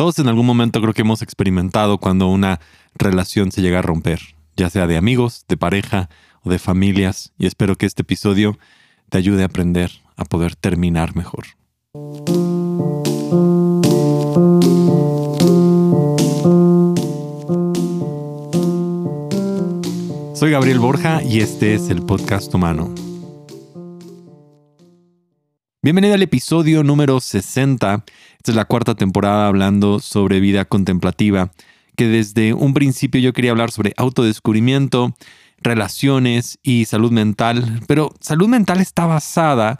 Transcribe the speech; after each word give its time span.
Todos 0.00 0.18
en 0.18 0.28
algún 0.28 0.46
momento 0.46 0.80
creo 0.80 0.94
que 0.94 1.02
hemos 1.02 1.20
experimentado 1.20 1.98
cuando 1.98 2.28
una 2.28 2.58
relación 2.94 3.52
se 3.52 3.60
llega 3.60 3.80
a 3.80 3.82
romper, 3.82 4.34
ya 4.56 4.70
sea 4.70 4.86
de 4.86 4.96
amigos, 4.96 5.44
de 5.46 5.58
pareja 5.58 6.08
o 6.42 6.48
de 6.48 6.58
familias, 6.58 7.34
y 7.36 7.44
espero 7.44 7.76
que 7.76 7.84
este 7.84 8.00
episodio 8.00 8.58
te 9.10 9.18
ayude 9.18 9.42
a 9.42 9.44
aprender 9.44 9.90
a 10.16 10.24
poder 10.24 10.56
terminar 10.56 11.14
mejor. 11.14 11.44
Soy 20.34 20.50
Gabriel 20.50 20.78
Borja 20.78 21.22
y 21.22 21.40
este 21.40 21.74
es 21.74 21.90
el 21.90 22.00
podcast 22.06 22.54
humano. 22.54 23.09
Bienvenido 25.82 26.12
al 26.12 26.20
episodio 26.20 26.84
número 26.84 27.20
60. 27.20 28.04
Esta 28.36 28.52
es 28.52 28.54
la 28.54 28.66
cuarta 28.66 28.96
temporada 28.96 29.46
hablando 29.46 29.98
sobre 29.98 30.38
vida 30.38 30.66
contemplativa, 30.66 31.52
que 31.96 32.06
desde 32.06 32.52
un 32.52 32.74
principio 32.74 33.18
yo 33.18 33.32
quería 33.32 33.52
hablar 33.52 33.70
sobre 33.70 33.94
autodescubrimiento, 33.96 35.16
relaciones 35.62 36.58
y 36.62 36.84
salud 36.84 37.12
mental, 37.12 37.80
pero 37.86 38.12
salud 38.20 38.46
mental 38.46 38.82
está 38.82 39.06
basada 39.06 39.78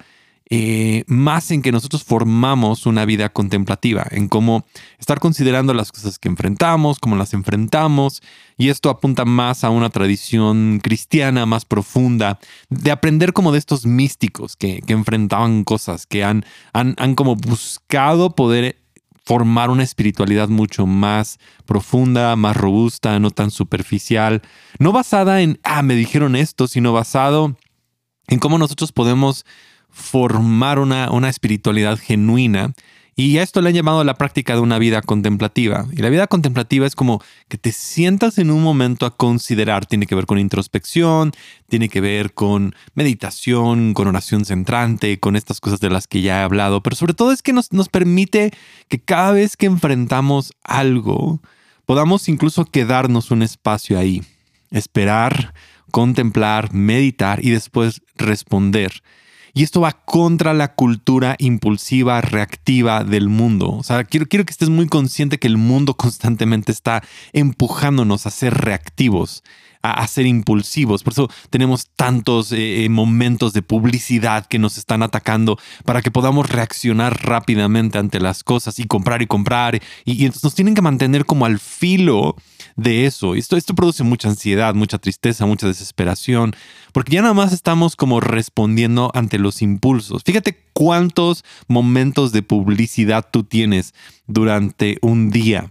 eh, 0.53 1.05
más 1.07 1.53
en 1.53 1.63
que 1.63 1.71
nosotros 1.71 2.03
formamos 2.03 2.85
una 2.85 3.05
vida 3.05 3.29
contemplativa, 3.29 4.05
en 4.11 4.27
cómo 4.27 4.67
estar 4.99 5.21
considerando 5.21 5.75
las 5.75 5.93
cosas 5.93 6.19
que 6.19 6.29
enfrentamos, 6.29 6.99
cómo 6.99 7.15
las 7.15 7.35
enfrentamos, 7.35 8.21
y 8.59 8.69
esto 8.69 8.91
apunta 8.91 9.25
más 9.25 9.63
a 9.63 9.71
una 9.71 9.91
tradición 9.91 10.81
cristiana 10.83 11.47
más 11.47 11.65
profunda, 11.65 12.41
de 12.69 12.91
aprender 12.91 13.33
como 13.33 13.53
de 13.53 13.59
estos 13.59 13.87
místicos 13.87 14.57
que, 14.57 14.83
enfrentaban 14.89 15.63
cosas, 15.63 16.05
que 16.05 16.25
han, 16.25 16.45
han, 16.73 16.97
han 16.99 17.15
como 17.15 17.37
buscado 17.37 18.35
poder 18.35 18.77
formar 19.25 19.71
una 19.71 19.85
espiritualidad 19.85 20.49
mucho 20.49 20.85
más 20.85 21.39
profunda, 21.65 22.35
más 22.35 22.57
robusta, 22.57 23.21
no 23.21 23.31
tan 23.31 23.53
superficial, 23.53 24.43
no 24.81 24.91
basada 24.91 25.43
en, 25.43 25.61
ah, 25.63 25.83
me 25.83 25.95
dijeron 25.95 26.35
esto, 26.35 26.67
sino 26.67 26.93
basado 26.93 27.57
en 28.27 28.41
cómo 28.41 28.59
nosotros 28.59 28.91
podemos 28.91 29.45
formar 29.91 30.79
una, 30.79 31.11
una 31.11 31.29
espiritualidad 31.29 31.99
genuina. 31.99 32.73
Y 33.17 33.37
a 33.37 33.43
esto 33.43 33.61
le 33.61 33.69
han 33.69 33.75
llamado 33.75 34.03
la 34.03 34.15
práctica 34.15 34.55
de 34.55 34.61
una 34.61 34.79
vida 34.79 35.03
contemplativa. 35.03 35.87
Y 35.93 35.97
la 35.97 36.09
vida 36.09 36.27
contemplativa 36.27 36.87
es 36.87 36.95
como 36.95 37.23
que 37.49 37.59
te 37.59 37.71
sientas 37.71 38.39
en 38.39 38.51
un 38.51 38.63
momento 38.63 39.05
a 39.05 39.15
considerar. 39.15 39.85
Tiene 39.85 40.07
que 40.07 40.15
ver 40.15 40.25
con 40.25 40.39
introspección, 40.39 41.33
tiene 41.69 41.91
que 41.91 42.01
ver 42.01 42.33
con 42.33 42.75
meditación, 42.95 43.93
con 43.93 44.09
oración 44.09 44.47
centrante, 44.47 45.21
con 45.21 45.37
estas 45.37 45.61
cosas 45.61 45.81
de 45.81 45.91
las 45.91 46.07
que 46.07 46.23
ya 46.23 46.41
he 46.41 46.43
hablado. 46.45 46.83
Pero 46.83 46.97
sobre 46.97 47.13
todo 47.13 47.31
es 47.33 47.43
que 47.43 47.53
nos, 47.53 47.73
nos 47.73 47.91
permite 47.91 48.53
que 48.89 48.99
cada 48.99 49.33
vez 49.33 49.59
que 49.59 49.67
enfrentamos 49.67 50.55
algo, 50.65 51.43
podamos 51.85 52.27
incluso 52.27 52.65
quedarnos 52.65 53.31
un 53.31 53.43
espacio 53.43 53.99
ahí. 53.99 54.23
Esperar, 54.71 55.53
contemplar, 55.91 56.73
meditar 56.73 57.45
y 57.45 57.51
después 57.51 58.01
responder. 58.17 59.03
Y 59.53 59.63
esto 59.63 59.81
va 59.81 59.93
contra 59.93 60.55
la 60.55 60.75
cultura 60.75 61.37
impulsiva, 61.39 62.21
reactiva 62.21 63.05
del 63.05 63.29
mundo. 63.29 63.71
O 63.71 63.83
sea, 63.83 64.05
quiero, 64.05 64.27
quiero 64.27 64.45
que 64.45 64.53
estés 64.53 64.69
muy 64.69 64.87
consciente 64.87 65.39
que 65.39 65.49
el 65.49 65.57
mundo 65.57 65.95
constantemente 65.97 66.73
está 66.73 67.03
empujándonos 67.33 68.27
a 68.27 68.31
ser 68.31 68.55
reactivos, 68.55 69.43
a, 69.83 70.07
ser 70.07 70.27
impulsivos. 70.27 71.03
Por 71.03 71.13
eso 71.13 71.29
tenemos 71.51 71.89
tantos 71.97 72.53
eh, 72.53 72.85
eh, 72.85 72.89
momentos 72.89 73.53
de 73.53 73.63
publicidad 73.63 74.47
que 74.47 74.59
nos 74.59 74.79
están 74.79 75.03
atacando 75.03 75.59
para 75.85 76.03
que 76.03 76.11
podamos 76.11 76.49
reaccionar 76.51 77.25
rápidamente 77.25 77.99
ante 77.99 78.21
las 78.21 78.45
cosas 78.45 78.79
y 78.79 78.85
comprar 78.85 79.23
y 79.23 79.27
comprar. 79.27 79.81
Y, 80.05 80.25
entonces 80.25 80.45
nos 80.45 80.55
tienen 80.55 80.75
que 80.75 80.83
mantener 80.83 81.25
como 81.25 81.47
al 81.47 81.59
filo 81.59 82.37
de 82.77 83.07
eso. 83.07 83.35
Esto, 83.35 83.57
esto 83.57 83.75
produce 83.75 84.05
mucha 84.05 84.29
ansiedad, 84.29 84.75
mucha 84.75 84.99
tristeza, 84.99 85.47
mucha 85.47 85.67
desesperación, 85.67 86.55
porque 86.93 87.13
ya 87.13 87.23
nada 87.23 87.35
más 87.35 87.53
estamos 87.53 87.97
como 87.97 88.21
respondiendo 88.21 89.11
ante 89.15 89.39
los 89.39 89.63
impulsos. 89.63 90.23
Fíjate 90.25 90.59
cuántos 90.73 91.45
momentos 91.69 92.33
de 92.33 92.43
publicidad 92.43 93.27
tú 93.31 93.45
tienes 93.45 93.95
durante 94.27 94.99
un 95.03 95.31
día. 95.31 95.71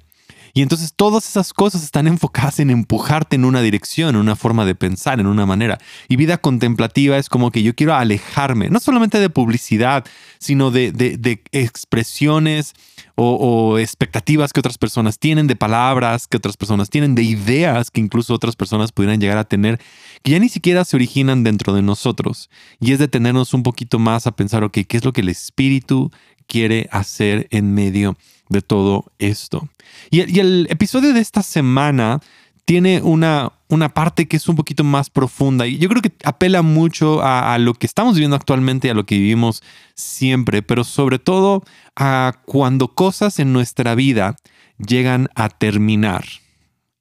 Y 0.53 0.61
entonces 0.61 0.93
todas 0.95 1.27
esas 1.27 1.53
cosas 1.53 1.83
están 1.83 2.07
enfocadas 2.07 2.59
en 2.59 2.69
empujarte 2.69 3.35
en 3.35 3.45
una 3.45 3.61
dirección, 3.61 4.15
en 4.15 4.21
una 4.21 4.35
forma 4.35 4.65
de 4.65 4.75
pensar, 4.75 5.19
en 5.19 5.27
una 5.27 5.45
manera. 5.45 5.77
Y 6.07 6.15
vida 6.15 6.37
contemplativa 6.37 7.17
es 7.17 7.29
como 7.29 7.51
que 7.51 7.63
yo 7.63 7.75
quiero 7.75 7.93
alejarme, 7.95 8.69
no 8.69 8.79
solamente 8.79 9.19
de 9.19 9.29
publicidad, 9.29 10.05
sino 10.39 10.71
de, 10.71 10.91
de, 10.91 11.41
expresiones 11.51 12.73
o, 13.15 13.77
expectativas 13.77 14.53
que 14.53 14.61
otras 14.61 14.77
personas 14.77 15.19
tienen, 15.19 15.47
de 15.47 15.55
palabras 15.55 16.27
que 16.27 16.37
otras 16.37 16.57
personas 16.57 16.89
tienen, 16.89 17.15
de 17.15 17.23
ideas 17.23 17.91
que 17.91 17.99
incluso 18.01 18.33
otras 18.33 18.55
personas 18.55 18.91
pudieran 18.91 19.19
llegar 19.19 19.37
a 19.37 19.43
tener, 19.43 19.79
que 20.23 20.31
ya 20.31 20.39
ni 20.39 20.49
siquiera 20.49 20.85
se 20.85 20.95
originan 20.95 21.43
dentro 21.43 21.73
de 21.73 21.81
nosotros. 21.81 22.49
Y 22.79 22.93
es 22.93 22.99
detenernos 22.99 23.53
un 23.53 23.63
poquito 23.63 23.99
más 23.99 24.27
a 24.27 24.31
pensar, 24.31 24.63
ok, 24.63 24.79
¿qué 24.87 24.97
es 24.97 25.05
lo 25.05 25.13
que 25.13 25.21
el 25.21 25.29
espíritu 25.29 26.11
quiere 26.47 26.89
hacer 26.91 27.47
en 27.51 27.73
medio 27.73 28.17
de 28.49 28.61
todo 28.61 29.05
esto? 29.19 29.69
Y, 30.11 30.39
el 30.39 30.67
episodio 30.69 31.13
de 31.13 31.21
esta 31.21 31.43
semana 31.43 32.19
tiene 32.65 33.01
una, 33.01 33.53
una 33.67 33.89
parte 33.89 34.27
que 34.27 34.37
es 34.37 34.47
un 34.47 34.55
poquito 34.55 34.83
más 34.83 35.09
profunda 35.09 35.65
y 35.65 35.79
yo 35.79 35.89
creo 35.89 36.03
que 36.03 36.11
apela 36.23 36.61
mucho 36.61 37.19
a, 37.23 37.57
lo 37.57 37.73
que 37.73 37.87
estamos 37.87 38.13
viviendo 38.13 38.35
actualmente 38.35 38.87
y 38.87 38.91
a 38.91 38.93
lo 38.93 39.07
que 39.07 39.17
vivimos 39.17 39.63
siempre, 39.95 40.61
pero 40.61 40.83
sobre 40.83 41.17
todo 41.17 41.63
a 41.95 42.41
cuando 42.45 42.89
cosas 42.89 43.39
en 43.39 43.53
nuestra 43.53 43.95
vida 43.95 44.35
llegan 44.77 45.29
a 45.33 45.49
terminar. 45.49 46.25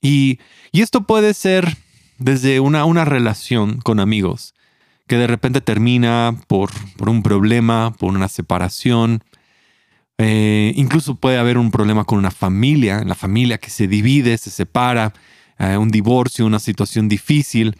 Y, 0.00 0.38
esto 0.72 1.02
puede 1.02 1.34
ser 1.34 1.76
desde 2.18 2.60
una, 2.60 2.84
una, 2.84 3.04
relación 3.04 3.80
con 3.80 3.98
amigos 3.98 4.54
que 5.08 5.16
de 5.16 5.26
repente 5.26 5.60
termina 5.60 6.36
por, 6.46 6.70
por 6.96 7.08
un 7.08 7.22
problema, 7.22 7.92
por 7.98 8.14
una 8.14 8.28
separación, 8.28 9.24
eh, 10.18 10.72
incluso 10.74 11.14
puede 11.14 11.38
haber 11.38 11.58
un 11.58 11.70
problema 11.70 12.04
con 12.04 12.18
una 12.18 12.32
familia, 12.32 13.02
la 13.04 13.14
familia 13.14 13.58
que 13.58 13.70
se 13.70 13.86
divide, 13.86 14.36
se 14.36 14.50
separa, 14.50 15.14
eh, 15.58 15.76
un 15.76 15.90
divorcio, 15.90 16.44
una 16.44 16.58
situación 16.58 17.08
difícil. 17.08 17.78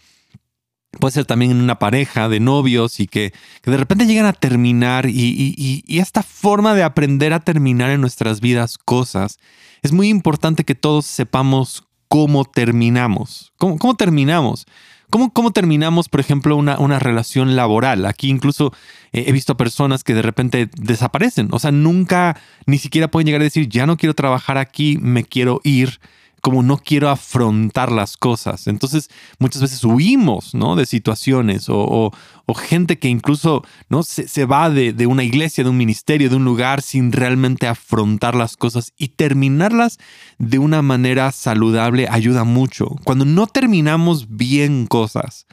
Puede 1.01 1.13
ser 1.13 1.27
también 1.27 1.51
en 1.51 1.61
una 1.61 1.81
pareja 1.81 2.29
de 2.29 2.39
novios 2.39 3.01
y 3.01 3.09
que, 3.09 3.33
de 3.65 3.77
repente 3.77 4.07
llegan 4.07 4.27
a 4.27 4.33
terminar 4.33 5.07
y, 5.07 5.85
esta 5.89 6.23
forma 6.23 6.75
de 6.75 6.85
aprender 6.85 7.33
a 7.33 7.41
terminar 7.41 7.91
en 7.91 8.01
nuestras 8.01 8.41
vidas 8.41 8.79
cosas, 8.79 9.39
es 9.83 9.93
muy 9.93 10.09
importante 10.09 10.65
que 10.65 10.75
todos 10.77 11.07
sepamos 11.07 11.85
cómo 12.09 12.45
terminamos. 12.45 13.53
¿Cómo, 13.59 13.79
cómo 13.79 13.97
terminamos? 13.97 14.67
¿Cómo, 15.11 15.33
¿Cómo, 15.33 15.53
terminamos, 15.53 16.09
por 16.09 16.21
ejemplo, 16.21 16.57
una, 16.57 16.79
una 16.79 16.99
relación 16.99 17.57
laboral? 17.57 18.05
Aquí 18.05 18.29
incluso 18.29 18.73
eh, 19.13 19.25
he 19.27 19.33
visto 19.33 19.55
a 19.55 19.57
personas 19.57 20.05
que 20.05 20.15
de 20.15 20.23
repente 20.23 20.69
desaparecen. 20.77 21.49
O 21.53 21.59
sea, 21.59 21.73
nunca 21.73 22.39
ni 22.67 22.79
siquiera 22.79 23.09
pueden 23.11 23.27
llegar 23.27 23.41
a 23.41 23.45
decir, 23.45 23.69
ya 23.69 23.87
no 23.87 23.97
quiero 23.97 24.15
trabajar 24.15 24.59
aquí, 24.59 24.99
me 25.01 25.25
quiero 25.25 25.61
ir 25.65 26.01
como 26.41 26.63
no 26.63 26.79
quiero 26.79 27.09
afrontar 27.09 27.91
las 27.91 28.17
cosas. 28.17 28.67
Entonces, 28.67 29.11
muchas 29.39 29.63
veces 29.63 29.85
huimos, 29.85 30.55
¿no? 30.55 30.77
De 30.77 30.87
situaciones 30.87 31.67
o, 31.69 32.13
gente 32.57 32.99
que 32.99 33.09
incluso, 33.09 33.63
¿no? 33.89 34.03
Se, 34.03 34.45
va 34.47 34.71
de, 34.71 34.93
de, 34.93 35.07
una 35.07 35.23
iglesia, 35.23 35.65
de 35.65 35.71
un 35.71 35.77
ministerio, 35.77 36.31
de 36.31 36.37
un 36.37 36.45
lugar 36.45 36.81
sin 36.83 37.13
realmente 37.13 37.67
afrontar 37.67 38.35
las 38.35 38.57
cosas 38.57 38.93
y 38.97 39.09
terminarlas 39.09 39.99
de 40.39 40.59
una 40.59 40.81
manera 40.83 41.31
saludable 41.33 42.09
ayuda 42.11 42.45
mucho. 42.45 42.87
Cuando 43.05 43.25
no 43.25 43.47
terminamos 43.47 44.29
bien 44.31 44.87
cosas, 44.87 45.47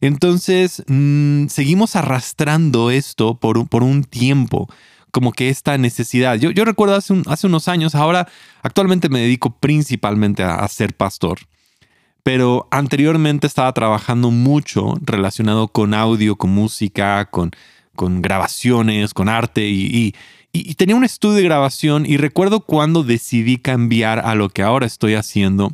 entonces 0.00 0.82
mm, 0.86 1.46
seguimos 1.48 1.96
arrastrando 1.96 2.90
esto 2.90 3.38
por, 3.38 3.68
por 3.68 3.82
un 3.82 4.04
tiempo 4.04 4.68
como 5.16 5.32
que 5.32 5.48
esta 5.48 5.78
necesidad. 5.78 6.34
Yo, 6.34 6.50
yo 6.50 6.66
recuerdo 6.66 6.94
hace, 6.94 7.14
hace 7.26 7.46
unos 7.46 7.68
años, 7.68 7.94
ahora 7.94 8.28
actualmente 8.60 9.08
me 9.08 9.20
dedico 9.20 9.48
principalmente 9.48 10.42
a, 10.42 10.68
ser 10.68 10.92
pastor, 10.92 11.38
pero 12.22 12.68
anteriormente 12.70 13.46
estaba 13.46 13.72
trabajando 13.72 14.30
mucho 14.30 14.92
relacionado 15.00 15.68
con 15.68 15.94
audio, 15.94 16.36
con 16.36 16.50
música, 16.50 17.24
con, 17.30 17.52
con 17.94 18.20
grabaciones, 18.20 19.14
con 19.14 19.30
arte 19.30 19.66
y, 19.66 20.14
y 20.52 20.74
tenía 20.74 20.96
un 20.96 21.04
estudio 21.04 21.36
de 21.36 21.44
grabación 21.44 22.04
y 22.04 22.18
recuerdo 22.18 22.60
cuando 22.60 23.02
decidí 23.02 23.56
cambiar 23.56 24.18
a 24.18 24.34
lo 24.34 24.50
que 24.50 24.62
ahora 24.62 24.84
estoy 24.84 25.14
haciendo 25.14 25.72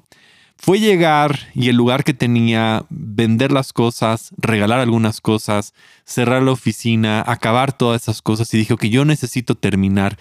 fue 0.62 0.78
llegar 0.78 1.40
y 1.54 1.70
el 1.70 1.76
lugar 1.76 2.04
que 2.04 2.14
tenía, 2.14 2.84
vender 2.88 3.50
las 3.50 3.72
cosas, 3.72 4.30
regalar 4.38 4.78
algunas 4.78 5.20
cosas, 5.20 5.74
cerrar 6.04 6.40
la 6.44 6.52
oficina, 6.52 7.24
acabar 7.26 7.76
todas 7.76 8.02
esas 8.02 8.22
cosas 8.22 8.54
y 8.54 8.58
dijo 8.58 8.76
que 8.76 8.88
yo 8.88 9.04
necesito 9.04 9.56
terminar 9.56 10.18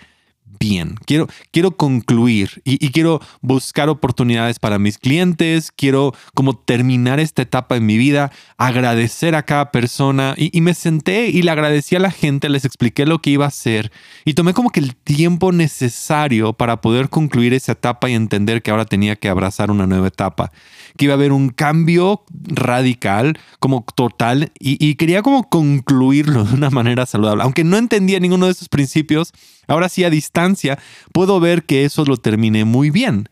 bien. 0.62 0.96
Quiero, 1.06 1.28
quiero 1.50 1.72
concluir 1.72 2.62
y, 2.64 2.92
quiero 2.92 3.20
buscar 3.42 3.90
oportunidades 3.90 4.60
para 4.60 4.78
mis 4.78 5.00
clientes. 5.00 5.72
Quiero 5.72 6.14
como 6.36 6.56
terminar 6.56 7.20
esta 7.20 7.42
etapa 7.42 7.76
en 7.78 7.88
mi 7.88 7.98
vida, 7.98 8.32
agradecer 8.58 9.34
a 9.34 9.44
cada 9.44 9.72
persona. 9.72 10.36
Y, 10.38 10.56
y 10.56 10.62
me 10.62 10.76
senté 10.76 11.30
y 11.30 11.42
le 11.42 11.50
agradecí 11.50 11.96
a 11.96 12.00
la 12.00 12.12
gente, 12.12 12.48
les 12.48 12.64
expliqué 12.64 13.08
lo 13.08 13.24
que 13.24 13.32
iba 13.32 13.46
a 13.46 13.48
hacer 13.48 13.92
y 14.24 14.36
tomé 14.36 14.54
como 14.54 14.70
que 14.70 14.80
el 14.80 14.96
tiempo 14.96 15.52
necesario 15.52 16.54
para 16.54 16.80
poder 16.80 17.10
concluir 17.10 17.56
esa 17.56 17.72
etapa 17.72 18.10
y 18.10 18.14
entender 18.14 18.62
que 18.62 18.70
ahora 18.70 18.86
tenía 18.86 19.16
que 19.16 19.30
abrazar 19.30 19.72
una 19.72 19.88
nueva 19.88 20.10
etapa 20.10 20.52
que 20.98 21.06
iba 21.06 21.14
a 21.14 21.16
haber 21.16 21.32
un 21.32 21.50
cambio 21.50 22.24
radical, 22.30 23.40
como 23.60 23.86
total, 23.96 24.52
y, 24.60 24.96
quería 24.96 25.22
como 25.22 25.50
concluirlo 25.50 26.44
de 26.44 26.54
una 26.54 26.70
manera 26.70 27.06
saludable. 27.06 27.44
Aunque 27.44 27.64
no 27.64 27.78
entendía 27.78 28.20
ninguno 28.20 28.46
de 28.46 28.52
esos 28.52 28.70
principios, 28.70 29.34
ahora 29.68 29.90
sí 29.90 30.04
a 30.04 30.10
distancia 30.10 30.78
puedo 31.14 31.40
ver 31.40 31.64
que 31.64 31.86
eso 31.86 32.06
lo 32.06 32.18
terminé 32.18 32.66
muy 32.66 32.90
bien. 32.90 33.30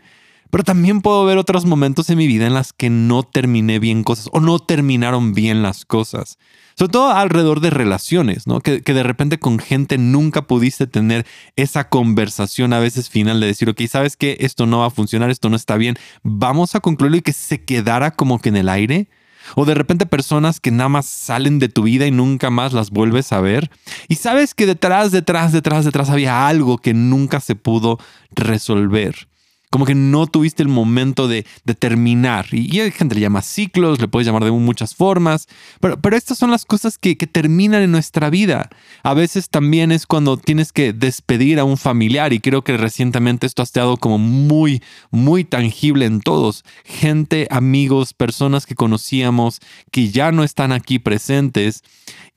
Pero 0.49 0.63
también 0.63 1.01
puedo 1.01 1.25
ver 1.25 1.37
otros 1.37 1.65
momentos 1.65 2.09
en 2.09 2.17
mi 2.17 2.25
vida 2.25 2.47
en 2.47 2.55
las 2.55 2.73
que 2.73 2.89
no 2.89 3.23
terminé 3.23 3.77
bien 3.77 4.03
cosas 4.03 4.29
o 4.31 4.39
no 4.39 4.57
terminaron 4.57 5.33
bien 5.33 5.61
las 5.61 5.85
cosas. 5.85 6.39
Sobre 6.75 6.91
todo 6.93 7.11
alrededor 7.11 7.59
de 7.59 7.69
relaciones, 7.69 8.47
¿no? 8.47 8.61
Que, 8.61 8.79
de 8.79 9.03
repente 9.03 9.37
con 9.37 9.59
gente 9.59 9.97
nunca 9.97 10.47
pudiste 10.47 10.87
tener 10.87 11.25
esa 11.55 11.89
conversación 11.89 12.73
a 12.73 12.79
veces 12.79 13.09
final 13.09 13.41
de 13.41 13.47
decir, 13.47 13.69
ok, 13.69 13.81
sabes 13.87 14.15
que 14.15 14.37
esto 14.39 14.65
no 14.65 14.79
va 14.79 14.85
a 14.85 14.91
funcionar, 14.91 15.29
esto 15.29 15.49
no 15.49 15.55
está 15.55 15.75
bien, 15.75 15.97
vamos 16.23 16.75
a 16.75 16.79
concluirlo 16.79 17.17
y 17.17 17.21
que 17.21 17.33
se 17.33 17.63
quedara 17.63 18.11
como 18.11 18.39
que 18.39 18.49
en 18.49 18.55
el 18.55 18.69
aire. 18.69 19.09
O 19.55 19.65
de 19.65 19.73
repente 19.73 20.05
personas 20.05 20.59
que 20.59 20.71
nada 20.71 20.89
más 20.89 21.05
salen 21.05 21.59
de 21.59 21.69
tu 21.69 21.83
vida 21.83 22.05
y 22.05 22.11
nunca 22.11 22.49
más 22.49 22.73
las 22.73 22.91
vuelves 22.91 23.31
a 23.31 23.41
ver. 23.41 23.69
Y 24.07 24.15
sabes 24.15 24.53
que 24.53 24.65
detrás, 24.65 25.11
detrás, 25.11 25.51
detrás, 25.51 25.85
detrás 25.85 26.09
había 26.09 26.47
algo 26.47 26.77
que 26.77 26.93
nunca 26.93 27.39
se 27.39 27.55
pudo 27.55 27.99
resolver 28.31 29.29
como 29.69 29.85
que 29.85 29.95
no 29.95 30.25
tuviste 30.25 30.63
el 30.63 30.69
momento 30.69 31.27
de, 31.27 31.45
terminar. 31.77 32.47
Y, 32.51 32.79
hay 32.79 32.91
gente 32.91 33.15
le 33.15 33.21
llama 33.21 33.41
ciclos, 33.41 34.01
le 34.01 34.07
puedes 34.07 34.25
llamar 34.25 34.43
de 34.43 34.51
muchas 34.51 34.95
formas, 34.95 35.47
pero, 35.79 35.99
pero 36.01 36.17
estas 36.17 36.37
son 36.37 36.49
las 36.49 36.65
cosas 36.65 36.97
que, 36.97 37.17
que, 37.17 37.27
terminan 37.27 37.83
en 37.83 37.91
nuestra 37.91 38.29
vida. 38.29 38.69
A 39.03 39.13
veces 39.13 39.49
también 39.49 39.91
es 39.91 40.07
cuando 40.07 40.37
tienes 40.37 40.73
que 40.73 40.93
despedir 40.93 41.59
a 41.59 41.63
un 41.63 41.77
familiar 41.77 42.33
y 42.33 42.39
creo 42.39 42.63
que 42.63 42.77
recientemente 42.77 43.45
esto 43.45 43.61
ha 43.61 43.63
estado 43.63 43.97
como 43.97 44.17
muy, 44.17 44.81
muy 45.11 45.43
tangible 45.43 46.05
en 46.05 46.21
todos. 46.21 46.65
Gente, 46.83 47.47
amigos, 47.51 48.13
personas 48.13 48.65
que 48.65 48.75
conocíamos 48.75 49.59
que 49.91 50.09
ya 50.09 50.31
no 50.31 50.43
están 50.43 50.71
aquí 50.71 50.97
presentes 50.97 51.83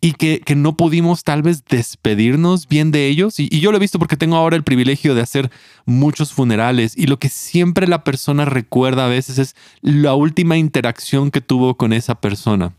y 0.05 0.15
que, 0.15 0.43
no 0.57 0.77
pudimos 0.77 1.23
tal 1.23 1.43
vez 1.43 1.65
despedirnos 1.65 2.67
bien 2.67 2.91
de 2.91 3.07
ellos. 3.07 3.39
Y, 3.39 3.49
y, 3.51 3.61
yo 3.61 3.71
lo 3.71 3.79
he 3.79 3.81
visto 3.81 4.01
porque 4.01 4.17
tengo 4.17 4.37
ahora 4.37 4.57
el 4.57 4.65
privilegio 4.65 5.15
de 5.15 5.23
hacer 5.23 5.51
muchos 5.87 6.33
funerales 6.33 6.99
y 6.99 7.07
lo 7.07 7.21
que 7.21 7.29
siempre 7.29 7.87
la 7.87 8.03
persona 8.03 8.45
recuerda 8.45 9.07
a 9.07 9.09
veces 9.09 9.39
es 9.39 9.57
la 9.81 10.15
última 10.15 10.59
interacción 10.59 11.31
que 11.31 11.41
tuvo 11.41 11.77
con 11.77 11.93
esa 11.93 12.17
persona. 12.17 12.75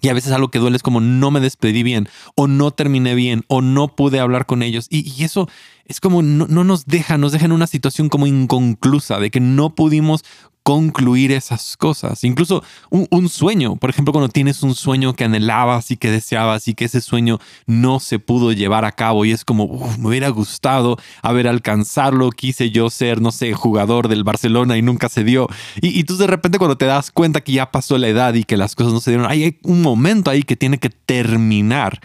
Y 0.00 0.08
a 0.08 0.14
veces 0.14 0.32
algo 0.32 0.50
que 0.50 0.58
duele 0.58 0.76
es 0.76 0.82
como 0.82 1.00
no 1.00 1.30
me 1.30 1.40
despedí 1.40 1.82
bien, 1.82 2.08
o 2.34 2.46
no 2.46 2.70
terminé 2.70 3.14
bien, 3.14 3.44
o 3.48 3.60
no 3.60 3.88
pude 3.88 4.18
hablar 4.18 4.46
con 4.46 4.62
ellos. 4.62 4.86
Y, 4.88 5.22
eso 5.22 5.48
es 5.90 5.98
como 6.00 6.22
no, 6.22 6.46
no, 6.46 6.62
nos 6.62 6.86
deja, 6.86 7.18
nos 7.18 7.32
deja 7.32 7.46
en 7.46 7.52
una 7.52 7.66
situación 7.66 8.08
como 8.08 8.28
inconclusa, 8.28 9.18
de 9.18 9.32
que 9.32 9.40
no 9.40 9.74
pudimos 9.74 10.24
concluir 10.62 11.32
esas 11.32 11.76
cosas. 11.76 12.22
Incluso 12.22 12.62
un, 12.90 13.28
sueño, 13.28 13.74
por 13.74 13.90
ejemplo, 13.90 14.12
cuando 14.12 14.28
tienes 14.28 14.62
un 14.62 14.76
sueño 14.76 15.14
que 15.14 15.24
anhelabas 15.24 15.90
y 15.90 15.96
que 15.96 16.12
deseabas 16.12 16.68
y 16.68 16.74
que 16.74 16.84
ese 16.84 17.00
sueño 17.00 17.40
no 17.66 17.98
se 17.98 18.20
pudo 18.20 18.52
llevar 18.52 18.84
a 18.84 18.92
cabo 18.92 19.24
y 19.24 19.32
es 19.32 19.44
como, 19.44 19.66
me 19.98 20.08
hubiera 20.08 20.28
gustado 20.28 20.96
haber 21.22 21.48
alcanzarlo, 21.48 22.30
quise 22.30 22.70
yo 22.70 22.88
ser, 22.88 23.20
no 23.20 23.32
sé, 23.32 23.52
jugador 23.52 24.06
del 24.06 24.22
Barcelona 24.22 24.76
y 24.76 24.82
nunca 24.82 25.08
se 25.08 25.24
dio. 25.24 25.48
Y, 25.80 25.98
y 25.98 26.04
tú 26.04 26.16
de 26.18 26.28
repente 26.28 26.58
cuando 26.58 26.78
te 26.78 26.86
das 26.86 27.10
cuenta 27.10 27.40
que 27.40 27.50
ya 27.50 27.72
pasó 27.72 27.98
la 27.98 28.06
edad 28.06 28.34
y 28.34 28.44
que 28.44 28.56
las 28.56 28.76
cosas 28.76 28.92
no 28.92 29.00
se 29.00 29.10
dieron, 29.10 29.28
hay 29.28 29.58
un 29.64 29.82
momento 29.82 30.30
ahí 30.30 30.44
que 30.44 30.54
tiene 30.54 30.78
que 30.78 30.90
terminar. 30.90 32.00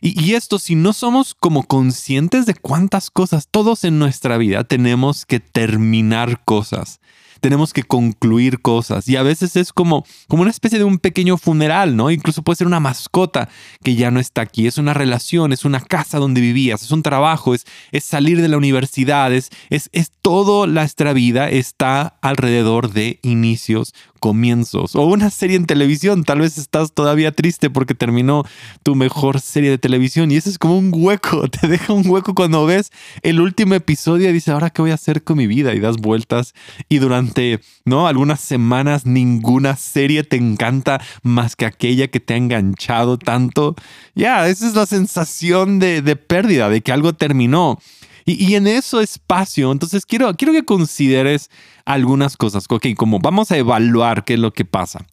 Y, 0.00 0.34
esto, 0.34 0.58
si 0.58 0.74
no 0.74 0.92
somos 0.92 1.34
como 1.34 1.64
conscientes 1.64 2.46
de 2.46 2.54
cuántas 2.54 3.10
cosas, 3.10 3.48
todos 3.50 3.84
en 3.84 3.98
nuestra 3.98 4.36
vida 4.36 4.64
tenemos 4.64 5.26
que 5.26 5.40
terminar 5.40 6.42
cosas 6.44 7.00
tenemos 7.40 7.74
que 7.74 7.82
concluir 7.82 8.60
cosas 8.60 9.06
y 9.08 9.16
a 9.16 9.22
veces 9.22 9.56
es 9.56 9.72
como, 9.72 10.06
como 10.26 10.42
una 10.42 10.50
especie 10.50 10.78
de 10.78 10.84
un 10.84 10.98
pequeño 10.98 11.36
funeral, 11.36 11.94
¿no? 11.94 12.10
Incluso 12.10 12.42
puede 12.42 12.56
ser 12.56 12.66
una 12.66 12.80
mascota 12.80 13.50
que 13.84 13.94
ya 13.94 14.10
no 14.10 14.20
está 14.20 14.40
aquí, 14.40 14.66
es 14.66 14.78
una 14.78 14.94
relación, 14.94 15.52
es 15.52 15.66
una 15.66 15.80
casa 15.80 16.18
donde 16.18 16.40
vivías, 16.40 16.82
es 16.82 16.90
un 16.90 17.02
trabajo, 17.02 17.54
es, 17.54 17.64
es 17.92 18.04
salir 18.04 18.40
de 18.40 18.48
la 18.48 18.56
universidad, 18.56 19.32
es, 19.32 19.50
es, 19.70 19.90
es 19.92 20.10
todo 20.22 20.66
nuestra 20.66 21.12
vida 21.12 21.48
está 21.48 22.16
alrededor 22.22 22.90
de 22.90 23.20
inicios, 23.22 23.94
comienzos 24.26 24.96
o 24.96 25.06
una 25.06 25.30
serie 25.30 25.56
en 25.56 25.66
televisión. 25.66 26.24
Tal 26.24 26.40
vez 26.40 26.58
estás 26.58 26.92
todavía 26.92 27.30
triste 27.30 27.70
porque 27.70 27.94
terminó 27.94 28.42
tu 28.82 28.96
mejor 28.96 29.40
serie 29.40 29.70
de 29.70 29.78
televisión 29.78 30.32
y 30.32 30.34
eso 30.34 30.50
es 30.50 30.58
como 30.58 30.76
un 30.76 30.90
hueco. 30.92 31.48
Te 31.60 31.68
deja 31.68 31.92
un 31.92 32.04
hueco 32.10 32.34
cuando 32.34 32.66
ves 32.66 32.90
el 33.22 33.40
último 33.40 33.74
episodio 33.74 34.28
y 34.28 34.32
dices, 34.32 34.48
ahora 34.48 34.70
qué 34.70 34.82
voy 34.82 34.90
a 34.90 34.94
hacer 34.94 35.22
con 35.22 35.36
mi 35.36 35.46
vida 35.46 35.74
y 35.74 35.78
das 35.78 35.98
vueltas 35.98 36.54
y 36.88 36.98
durante, 36.98 37.60
¿no? 37.84 38.08
Algunas 38.08 38.40
semanas 38.40 39.06
ninguna 39.06 39.76
serie 39.76 40.24
te 40.24 40.34
encanta 40.34 41.00
más 41.22 41.54
que 41.54 41.66
aquella 41.66 42.08
que 42.08 42.18
te 42.18 42.34
ha 42.34 42.36
enganchado 42.36 43.18
tanto. 43.18 43.76
Ya, 44.16 44.48
esa 44.48 44.66
es 44.66 44.74
la 44.74 44.86
sensación 44.86 45.78
de, 45.78 46.02
de 46.02 46.16
pérdida, 46.16 46.68
de 46.68 46.80
que 46.80 46.90
algo 46.90 47.12
terminó. 47.12 47.78
Y, 48.26 48.56
en 48.56 48.66
ese 48.66 49.00
espacio, 49.02 49.70
entonces 49.70 50.04
quiero, 50.04 50.34
quiero 50.34 50.52
que 50.52 50.64
consideres 50.64 51.48
algunas 51.84 52.36
cosas, 52.36 52.66
ok, 52.68 52.88
como 52.96 53.20
vamos 53.20 53.52
a 53.52 53.56
evaluar 53.56 54.24
qué 54.24 54.34
es 54.34 54.40
lo 54.40 54.52
que 54.52 54.64
pasa. 54.64 55.06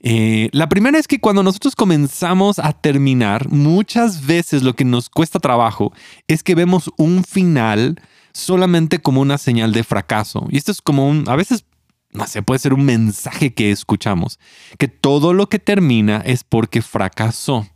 Eh, 0.00 0.50
la 0.52 0.68
primera 0.68 0.98
es 0.98 1.06
que 1.06 1.20
cuando 1.20 1.44
nosotros 1.44 1.76
comenzamos 1.76 2.58
a 2.58 2.72
terminar, 2.72 3.48
muchas 3.48 4.26
veces 4.26 4.64
lo 4.64 4.74
que 4.74 4.84
nos 4.84 5.08
cuesta 5.08 5.38
trabajo 5.38 5.92
es 6.26 6.42
que 6.42 6.56
vemos 6.56 6.90
un 6.96 7.22
final 7.22 8.00
solamente 8.32 8.98
como 8.98 9.20
una 9.20 9.38
señal 9.38 9.72
de 9.72 9.84
fracaso. 9.84 10.46
Y 10.50 10.58
esto 10.58 10.72
es 10.72 10.82
como 10.82 11.08
un, 11.08 11.24
a 11.28 11.36
veces, 11.36 11.64
no 12.10 12.26
sé, 12.26 12.42
puede 12.42 12.58
ser 12.58 12.74
un 12.74 12.84
mensaje 12.84 13.54
que 13.54 13.70
escuchamos, 13.70 14.38
que 14.78 14.88
todo 14.88 15.32
lo 15.32 15.48
que 15.48 15.60
termina 15.60 16.18
es 16.24 16.42
porque 16.42 16.82
fracasó. 16.82 17.66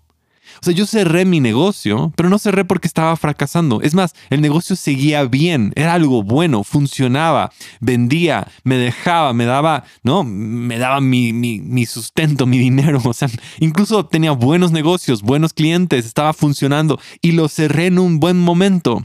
O 0.61 0.65
sea, 0.65 0.75
yo 0.75 0.87
cerré 0.87 1.25
mi 1.25 1.41
negocio, 1.41 2.13
pero 2.17 2.29
no 2.29 2.39
cerré 2.39 2.65
porque 2.65 2.89
estaba 2.89 3.17
fracasando. 3.17 3.81
Es 3.83 3.95
más, 3.95 4.15
el 4.31 4.41
negocio 4.41 4.77
seguía 4.77 5.25
bien, 5.25 5.73
era 5.77 5.95
algo 5.95 6.23
bueno, 6.23 6.65
funcionaba, 6.65 7.53
vendía, 7.81 8.47
me 8.65 8.77
dejaba, 8.77 9.33
me 9.33 9.45
daba, 9.45 9.85
¿no? 10.03 10.25
Me 10.25 10.79
daba 10.79 11.01
mi, 11.01 11.33
mi 11.33 11.87
sustento, 11.87 12.47
mi 12.47 12.59
dinero. 12.59 13.01
O 13.11 13.13
sea, 13.13 13.29
incluso 13.59 14.07
tenía 14.07 14.31
buenos 14.31 14.71
negocios, 14.71 15.23
buenos 15.23 15.53
clientes, 15.53 16.07
estaba 16.07 16.33
funcionando 16.33 17.01
y 17.21 17.33
lo 17.33 17.49
cerré 17.49 17.87
en 17.87 17.99
un 17.99 18.21
buen 18.21 18.39
momento. 18.39 19.05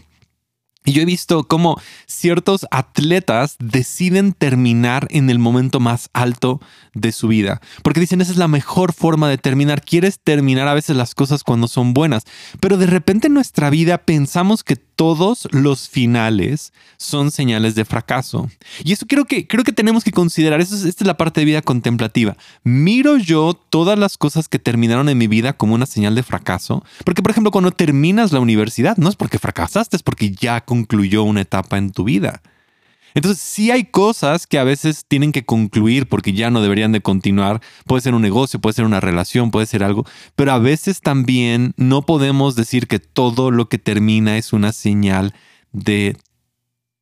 Y 0.85 0.93
yo 0.93 1.01
he 1.01 1.05
visto 1.05 1.43
cómo 1.45 1.81
ciertos 2.05 2.67
atletas 2.69 3.55
deciden 3.59 4.33
terminar 4.33 5.07
en 5.09 5.29
el 5.31 5.39
momento 5.39 5.79
más 5.79 6.09
alto 6.13 6.61
de 6.93 7.11
su 7.11 7.27
vida. 7.27 7.59
Porque 7.83 7.99
dicen, 7.99 8.21
esa 8.21 8.31
es 8.31 8.37
la 8.37 8.47
mejor 8.47 8.93
forma 8.93 9.27
de 9.27 9.39
terminar. 9.39 9.81
Quieres 9.83 10.19
terminar 10.19 10.67
a 10.67 10.75
veces 10.75 10.95
las 10.95 11.15
cosas 11.15 11.43
cuando 11.43 11.67
son 11.67 11.93
buenas. 11.93 12.23
Pero 12.59 12.77
de 12.77 12.85
repente 12.85 13.27
en 13.27 13.33
nuestra 13.33 13.69
vida 13.71 13.97
pensamos 13.97 14.63
que 14.63 14.75
todos 14.95 15.47
los 15.51 15.89
finales 15.89 16.73
son 16.97 17.31
señales 17.31 17.75
de 17.75 17.85
fracaso. 17.85 18.49
Y 18.83 18.93
eso 18.93 19.05
creo 19.07 19.25
que, 19.25 19.47
creo 19.47 19.63
que 19.63 19.73
tenemos 19.73 20.03
que 20.03 20.11
considerar. 20.11 20.61
Eso 20.61 20.75
esta 20.75 21.03
es 21.03 21.07
la 21.07 21.17
parte 21.17 21.41
de 21.41 21.45
vida 21.45 21.61
contemplativa. 21.61 22.37
Miro 22.63 23.17
yo 23.17 23.53
todas 23.69 23.99
las 23.99 24.17
cosas 24.17 24.47
que 24.47 24.59
terminaron 24.59 25.09
en 25.09 25.17
mi 25.17 25.27
vida 25.27 25.53
como 25.53 25.75
una 25.75 25.85
señal 25.85 26.15
de 26.15 26.23
fracaso. 26.23 26.83
Porque, 27.03 27.21
por 27.21 27.31
ejemplo, 27.31 27.51
cuando 27.51 27.71
terminas 27.71 28.31
la 28.31 28.39
universidad, 28.39 28.97
no 28.97 29.09
es 29.09 29.15
porque 29.15 29.39
fracasaste, 29.39 29.95
es 29.95 30.03
porque 30.03 30.31
ya 30.31 30.61
concluyó 30.61 31.23
una 31.23 31.41
etapa 31.41 31.77
en 31.77 31.91
tu 31.91 32.03
vida. 32.03 32.41
Entonces, 33.15 33.41
sí 33.41 33.71
hay 33.71 33.85
cosas 33.85 34.45
que 34.45 34.59
a 34.59 34.65
veces 34.65 35.05
tienen 35.07 35.31
que 35.31 35.45
concluir 35.45 36.07
porque 36.07 36.33
ya 36.33 36.51
no 36.51 36.61
deberían 36.61 36.91
de 36.91 37.01
continuar. 37.01 37.61
Puede 37.85 38.01
ser 38.01 38.13
un 38.13 38.21
negocio, 38.21 38.59
puede 38.59 38.73
ser 38.73 38.85
una 38.85 38.99
relación, 38.99 39.51
puede 39.51 39.65
ser 39.65 39.83
algo, 39.83 40.05
pero 40.35 40.51
a 40.51 40.59
veces 40.59 40.99
también 40.99 41.73
no 41.77 42.01
podemos 42.05 42.55
decir 42.55 42.87
que 42.87 42.99
todo 42.99 43.51
lo 43.51 43.69
que 43.69 43.79
termina 43.79 44.37
es 44.37 44.51
una 44.51 44.73
señal 44.73 45.33
de 45.71 46.17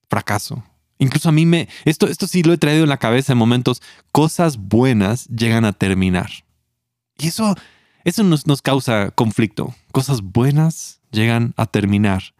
fracaso. 0.08 0.63
Incluso 1.00 1.29
a 1.29 1.32
mí 1.32 1.48
me, 1.48 1.67
esto, 1.84 2.08
esto 2.08 2.27
sí 2.27 2.43
lo 2.43 2.53
he 2.53 2.58
traído 2.60 2.84
en 2.84 2.89
la 2.89 2.98
cabeza 2.98 3.34
en 3.34 3.39
momentos, 3.39 3.82
cosas 4.12 4.58
buenas 4.58 5.27
llegan 5.27 5.65
a 5.65 5.74
terminar. 5.74 6.29
Y 7.17 7.27
eso, 7.27 7.55
eso 8.03 8.24
nos, 8.24 8.46
nos 8.46 8.62
causa 8.62 9.10
conflicto. 9.10 9.74
Cosas 9.91 10.22
buenas 10.22 11.01
llegan 11.12 11.55
a 11.58 11.65
terminar. 11.65 12.36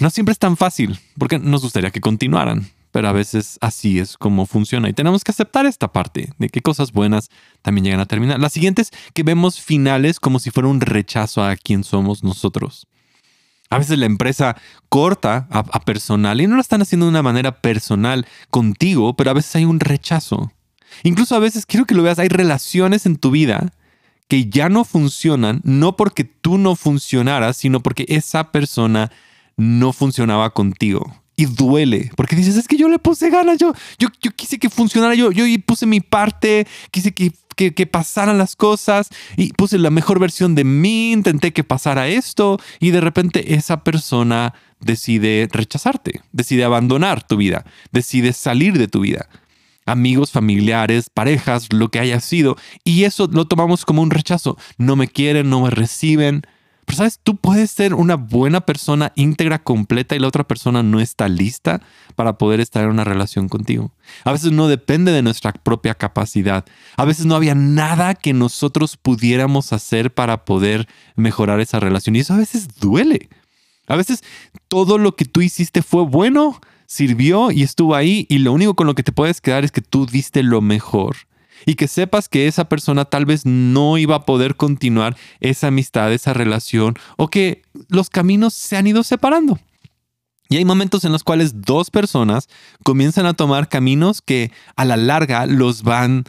No 0.00 0.10
siempre 0.10 0.32
es 0.32 0.38
tan 0.38 0.56
fácil, 0.56 0.98
porque 1.18 1.38
nos 1.38 1.62
gustaría 1.62 1.90
que 1.90 2.00
continuaran, 2.00 2.68
pero 2.92 3.08
a 3.08 3.12
veces 3.12 3.58
así 3.60 3.98
es 3.98 4.16
como 4.16 4.46
funciona 4.46 4.88
y 4.88 4.92
tenemos 4.92 5.24
que 5.24 5.32
aceptar 5.32 5.66
esta 5.66 5.92
parte 5.92 6.32
de 6.38 6.48
que 6.48 6.62
cosas 6.62 6.92
buenas 6.92 7.28
también 7.62 7.84
llegan 7.84 8.00
a 8.00 8.06
terminar. 8.06 8.38
La 8.38 8.50
siguiente 8.50 8.82
es 8.82 8.92
que 9.12 9.22
vemos 9.22 9.60
finales 9.60 10.20
como 10.20 10.38
si 10.38 10.50
fuera 10.50 10.68
un 10.68 10.80
rechazo 10.80 11.42
a 11.42 11.56
quien 11.56 11.82
somos 11.82 12.22
nosotros. 12.22 12.86
A 13.70 13.78
veces 13.78 13.98
la 13.98 14.06
empresa 14.06 14.56
corta 14.88 15.48
a, 15.50 15.80
personal 15.80 16.40
y 16.40 16.46
no 16.46 16.54
lo 16.54 16.60
están 16.60 16.82
haciendo 16.82 17.06
de 17.06 17.10
una 17.10 17.22
manera 17.22 17.60
personal 17.60 18.26
contigo, 18.50 19.16
pero 19.16 19.30
a 19.30 19.34
veces 19.34 19.56
hay 19.56 19.64
un 19.64 19.80
rechazo. 19.80 20.52
Incluso 21.02 21.34
a 21.34 21.40
veces 21.40 21.66
quiero 21.66 21.86
que 21.86 21.96
lo 21.96 22.04
veas, 22.04 22.20
hay 22.20 22.28
relaciones 22.28 23.06
en 23.06 23.16
tu 23.16 23.32
vida 23.32 23.72
que 24.28 24.48
ya 24.48 24.68
no 24.68 24.84
funcionan, 24.84 25.60
no 25.64 25.96
porque 25.96 26.22
tú 26.22 26.58
no 26.58 26.76
funcionaras, 26.76 27.56
sino 27.56 27.80
porque 27.80 28.06
esa 28.08 28.52
persona 28.52 29.10
no 29.56 29.92
funcionaba 29.92 30.50
contigo. 30.50 31.14
Y 31.36 31.46
duele, 31.46 32.12
porque 32.16 32.36
dices, 32.36 32.56
es 32.56 32.68
que 32.68 32.76
yo 32.76 32.88
le 32.88 33.00
puse 33.00 33.28
ganas, 33.28 33.58
yo, 33.58 33.72
yo, 33.98 34.08
yo 34.22 34.30
quise 34.30 34.58
que 34.58 34.70
funcionara, 34.70 35.16
yo, 35.16 35.32
yo 35.32 35.44
puse 35.66 35.84
mi 35.84 36.00
parte, 36.00 36.64
quise 36.92 37.12
que 37.12 37.32
que, 37.54 37.86
pasaran 37.86 38.38
las 38.38 38.56
cosas 38.56 39.08
y 39.36 39.52
puse 39.52 39.78
la 39.78 39.90
mejor 39.90 40.18
versión 40.18 40.54
de 40.54 40.64
mí, 40.64 41.12
intenté 41.12 41.52
que 41.52 41.64
pasara 41.64 42.08
esto 42.08 42.58
y 42.80 42.90
de 42.90 43.00
repente 43.00 43.54
esa 43.54 43.84
persona 43.84 44.54
decide 44.80 45.48
rechazarte, 45.50 46.20
decide 46.32 46.64
abandonar 46.64 47.26
tu 47.26 47.36
vida, 47.36 47.64
decide 47.92 48.32
salir 48.32 48.78
de 48.78 48.88
tu 48.88 49.00
vida. 49.00 49.28
Amigos, 49.86 50.30
familiares, 50.30 51.10
parejas, 51.12 51.68
lo 51.70 51.90
que 51.90 51.98
haya 51.98 52.18
sido. 52.20 52.56
Y 52.84 53.04
eso 53.04 53.28
lo 53.30 53.46
tomamos 53.46 53.84
como 53.84 54.00
un 54.00 54.10
rechazo. 54.10 54.56
No 54.78 54.96
me 54.96 55.08
quieren, 55.08 55.50
no 55.50 55.60
me 55.60 55.68
reciben, 55.68 56.42
pero 56.84 56.98
sabes, 56.98 57.20
tú 57.22 57.36
puedes 57.36 57.70
ser 57.70 57.94
una 57.94 58.16
buena 58.16 58.60
persona 58.60 59.12
íntegra, 59.16 59.62
completa 59.62 60.14
y 60.14 60.18
la 60.18 60.28
otra 60.28 60.44
persona 60.44 60.82
no 60.82 61.00
está 61.00 61.28
lista 61.28 61.80
para 62.16 62.38
poder 62.38 62.60
estar 62.60 62.84
en 62.84 62.90
una 62.90 63.04
relación 63.04 63.48
contigo. 63.48 63.92
A 64.24 64.32
veces 64.32 64.52
no 64.52 64.68
depende 64.68 65.12
de 65.12 65.22
nuestra 65.22 65.52
propia 65.52 65.94
capacidad. 65.94 66.64
A 66.96 67.04
veces 67.04 67.26
no 67.26 67.36
había 67.36 67.54
nada 67.54 68.14
que 68.14 68.32
nosotros 68.32 68.96
pudiéramos 68.96 69.72
hacer 69.72 70.12
para 70.12 70.44
poder 70.44 70.86
mejorar 71.16 71.60
esa 71.60 71.80
relación. 71.80 72.16
Y 72.16 72.20
eso 72.20 72.34
a 72.34 72.38
veces 72.38 72.68
duele. 72.80 73.28
A 73.86 73.96
veces 73.96 74.22
todo 74.68 74.98
lo 74.98 75.16
que 75.16 75.24
tú 75.24 75.40
hiciste 75.40 75.82
fue 75.82 76.02
bueno, 76.02 76.60
sirvió 76.86 77.50
y 77.50 77.62
estuvo 77.62 77.94
ahí 77.94 78.26
y 78.28 78.38
lo 78.38 78.52
único 78.52 78.74
con 78.74 78.86
lo 78.86 78.94
que 78.94 79.02
te 79.02 79.12
puedes 79.12 79.40
quedar 79.40 79.64
es 79.64 79.72
que 79.72 79.80
tú 79.80 80.06
diste 80.06 80.42
lo 80.42 80.60
mejor 80.60 81.16
y 81.66 81.74
que 81.74 81.88
sepas 81.88 82.28
que 82.28 82.46
esa 82.46 82.68
persona 82.68 83.04
tal 83.04 83.26
vez 83.26 83.46
no 83.46 83.98
iba 83.98 84.16
a 84.16 84.24
poder 84.24 84.56
continuar 84.56 85.16
esa 85.40 85.68
amistad, 85.68 86.12
esa 86.12 86.32
relación 86.32 86.94
o 87.16 87.28
que 87.28 87.62
los 87.88 88.10
caminos 88.10 88.54
se 88.54 88.76
han 88.76 88.86
ido 88.86 89.02
separando. 89.02 89.58
Y 90.48 90.56
hay 90.56 90.64
momentos 90.64 91.04
en 91.04 91.12
los 91.12 91.24
cuales 91.24 91.62
dos 91.62 91.90
personas 91.90 92.48
comienzan 92.82 93.26
a 93.26 93.34
tomar 93.34 93.68
caminos 93.68 94.20
que 94.20 94.52
a 94.76 94.84
la 94.84 94.96
larga 94.96 95.46
los 95.46 95.82
van 95.82 96.24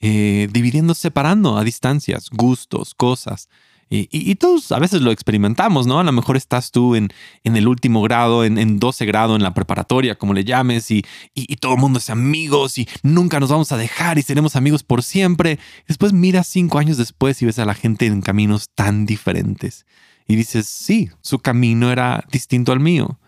eh, 0.00 0.48
dividiendo, 0.52 0.94
separando 0.94 1.56
a 1.56 1.64
distancias, 1.64 2.28
gustos, 2.30 2.94
cosas. 2.94 3.48
Y, 3.90 4.34
todos 4.36 4.72
a 4.72 4.78
veces 4.78 5.02
lo 5.02 5.12
experimentamos, 5.12 5.86
¿no? 5.86 6.00
A 6.00 6.04
lo 6.04 6.10
mejor 6.10 6.36
estás 6.36 6.72
tú 6.72 6.96
en, 6.96 7.10
en 7.44 7.56
el 7.56 7.68
último 7.68 8.02
grado, 8.02 8.44
en, 8.44 8.58
en, 8.58 8.80
12 8.80 9.06
grado, 9.06 9.36
en 9.36 9.42
la 9.42 9.54
preparatoria, 9.54 10.16
como 10.16 10.34
le 10.34 10.44
llames, 10.44 10.90
y, 10.90 11.04
y, 11.34 11.56
todo 11.56 11.74
el 11.74 11.80
mundo 11.80 11.98
es 11.98 12.10
amigos 12.10 12.78
y 12.78 12.88
nunca 13.02 13.38
nos 13.38 13.50
vamos 13.50 13.70
a 13.72 13.76
dejar 13.76 14.18
y 14.18 14.22
seremos 14.22 14.56
amigos 14.56 14.82
por 14.82 15.02
siempre. 15.02 15.58
Después 15.86 16.12
miras 16.12 16.48
cinco 16.48 16.78
años 16.78 16.96
después 16.96 17.40
y 17.42 17.46
ves 17.46 17.58
a 17.58 17.64
la 17.64 17.74
gente 17.74 18.06
en 18.06 18.22
caminos 18.22 18.70
tan 18.74 19.06
diferentes. 19.06 19.86
Y 20.26 20.36
dices, 20.36 20.66
sí, 20.66 21.10
su 21.20 21.38
camino 21.38 21.92
era 21.92 22.24
distinto 22.32 22.72
al 22.72 22.80
mío. 22.80 23.18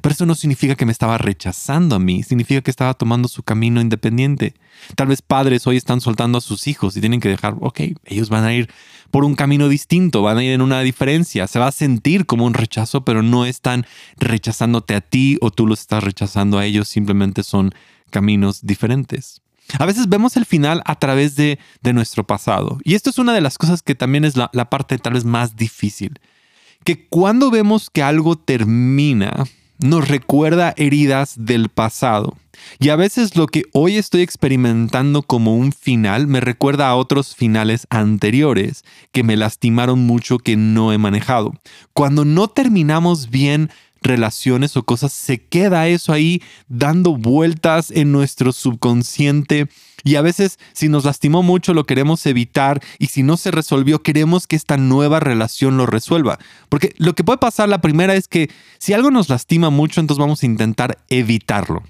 Pero 0.00 0.14
eso 0.14 0.26
no 0.26 0.34
significa 0.34 0.74
que 0.74 0.86
me 0.86 0.92
estaba 0.92 1.18
rechazando 1.18 1.96
a 1.96 1.98
mí, 1.98 2.22
significa 2.22 2.62
que 2.62 2.70
estaba 2.70 2.94
tomando 2.94 3.28
su 3.28 3.42
camino 3.42 3.80
independiente. 3.80 4.54
Tal 4.96 5.08
vez 5.08 5.20
padres 5.20 5.66
hoy 5.66 5.76
están 5.76 6.00
soltando 6.00 6.38
a 6.38 6.40
sus 6.40 6.66
hijos 6.66 6.96
y 6.96 7.00
tienen 7.00 7.20
que 7.20 7.28
dejar, 7.28 7.56
ok, 7.60 7.80
ellos 8.06 8.30
van 8.30 8.44
a 8.44 8.54
ir 8.54 8.70
por 9.10 9.24
un 9.24 9.34
camino 9.34 9.68
distinto, 9.68 10.22
van 10.22 10.38
a 10.38 10.44
ir 10.44 10.52
en 10.52 10.62
una 10.62 10.80
diferencia, 10.80 11.46
se 11.46 11.58
va 11.58 11.66
a 11.66 11.72
sentir 11.72 12.24
como 12.24 12.46
un 12.46 12.54
rechazo, 12.54 13.04
pero 13.04 13.22
no 13.22 13.44
están 13.44 13.86
rechazándote 14.16 14.94
a 14.94 15.02
ti 15.02 15.36
o 15.42 15.50
tú 15.50 15.66
los 15.66 15.80
estás 15.80 16.02
rechazando 16.02 16.58
a 16.58 16.64
ellos, 16.64 16.88
simplemente 16.88 17.42
son 17.42 17.74
caminos 18.10 18.64
diferentes. 18.64 19.42
A 19.78 19.86
veces 19.86 20.08
vemos 20.08 20.36
el 20.36 20.46
final 20.46 20.82
a 20.84 20.96
través 20.98 21.36
de, 21.36 21.58
nuestro 21.92 22.26
pasado. 22.26 22.78
Y 22.84 22.94
esto 22.94 23.10
es 23.10 23.18
una 23.18 23.32
de 23.32 23.40
las 23.40 23.58
cosas 23.58 23.82
que 23.82 23.94
también 23.94 24.24
es 24.24 24.36
la, 24.36 24.50
la 24.52 24.70
parte 24.70 24.98
tal 24.98 25.14
vez 25.14 25.24
más 25.24 25.56
difícil. 25.56 26.18
Que 26.84 27.06
cuando 27.06 27.50
vemos 27.50 27.90
que 27.90 28.02
algo 28.02 28.36
termina, 28.36 29.44
nos 29.82 30.08
recuerda 30.08 30.74
heridas 30.76 31.34
del 31.36 31.68
pasado. 31.68 32.36
Y 32.78 32.90
a 32.90 32.96
veces 32.96 33.36
lo 33.36 33.46
que 33.46 33.64
hoy 33.72 33.96
estoy 33.96 34.22
experimentando 34.22 35.22
como 35.22 35.56
un 35.56 35.72
final 35.72 36.26
me 36.26 36.40
recuerda 36.40 36.88
a 36.88 36.96
otros 36.96 37.34
finales 37.34 37.86
anteriores 37.90 38.84
que 39.10 39.22
me 39.22 39.36
lastimaron 39.36 40.00
mucho 40.00 40.38
que 40.38 40.56
no 40.56 40.92
he 40.92 40.98
manejado. 40.98 41.54
Cuando 41.92 42.24
no 42.24 42.48
terminamos 42.48 43.30
bien 43.30 43.70
relaciones 44.02 44.76
o 44.76 44.84
cosas, 44.84 45.12
se 45.12 45.38
queda 45.38 45.88
eso 45.88 46.12
ahí 46.12 46.42
dando 46.68 47.16
vueltas 47.16 47.90
en 47.90 48.12
nuestro 48.12 48.52
subconsciente. 48.52 49.68
Y 50.04 50.16
a 50.16 50.22
veces 50.22 50.58
si 50.72 50.88
nos 50.88 51.04
lastimó 51.04 51.42
mucho 51.42 51.74
lo 51.74 51.84
queremos 51.84 52.26
evitar 52.26 52.82
y 52.98 53.06
si 53.06 53.22
no 53.22 53.36
se 53.36 53.50
resolvió 53.50 54.02
queremos 54.02 54.46
que 54.46 54.56
esta 54.56 54.76
nueva 54.76 55.20
relación 55.20 55.76
lo 55.76 55.86
resuelva. 55.86 56.38
Porque 56.68 56.94
lo 56.98 57.14
que 57.14 57.24
puede 57.24 57.38
pasar 57.38 57.68
la 57.68 57.80
primera 57.80 58.14
es 58.14 58.28
que 58.28 58.50
si 58.78 58.92
algo 58.92 59.10
nos 59.10 59.28
lastima 59.28 59.70
mucho 59.70 60.00
entonces 60.00 60.20
vamos 60.20 60.42
a 60.42 60.46
intentar 60.46 60.98
evitarlo. 61.08 61.82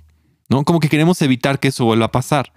¿no? 0.48 0.64
Como 0.64 0.80
que 0.80 0.88
queremos 0.88 1.22
evitar 1.22 1.58
que 1.58 1.68
eso 1.68 1.84
vuelva 1.84 2.06
a 2.06 2.12
pasar. 2.12 2.52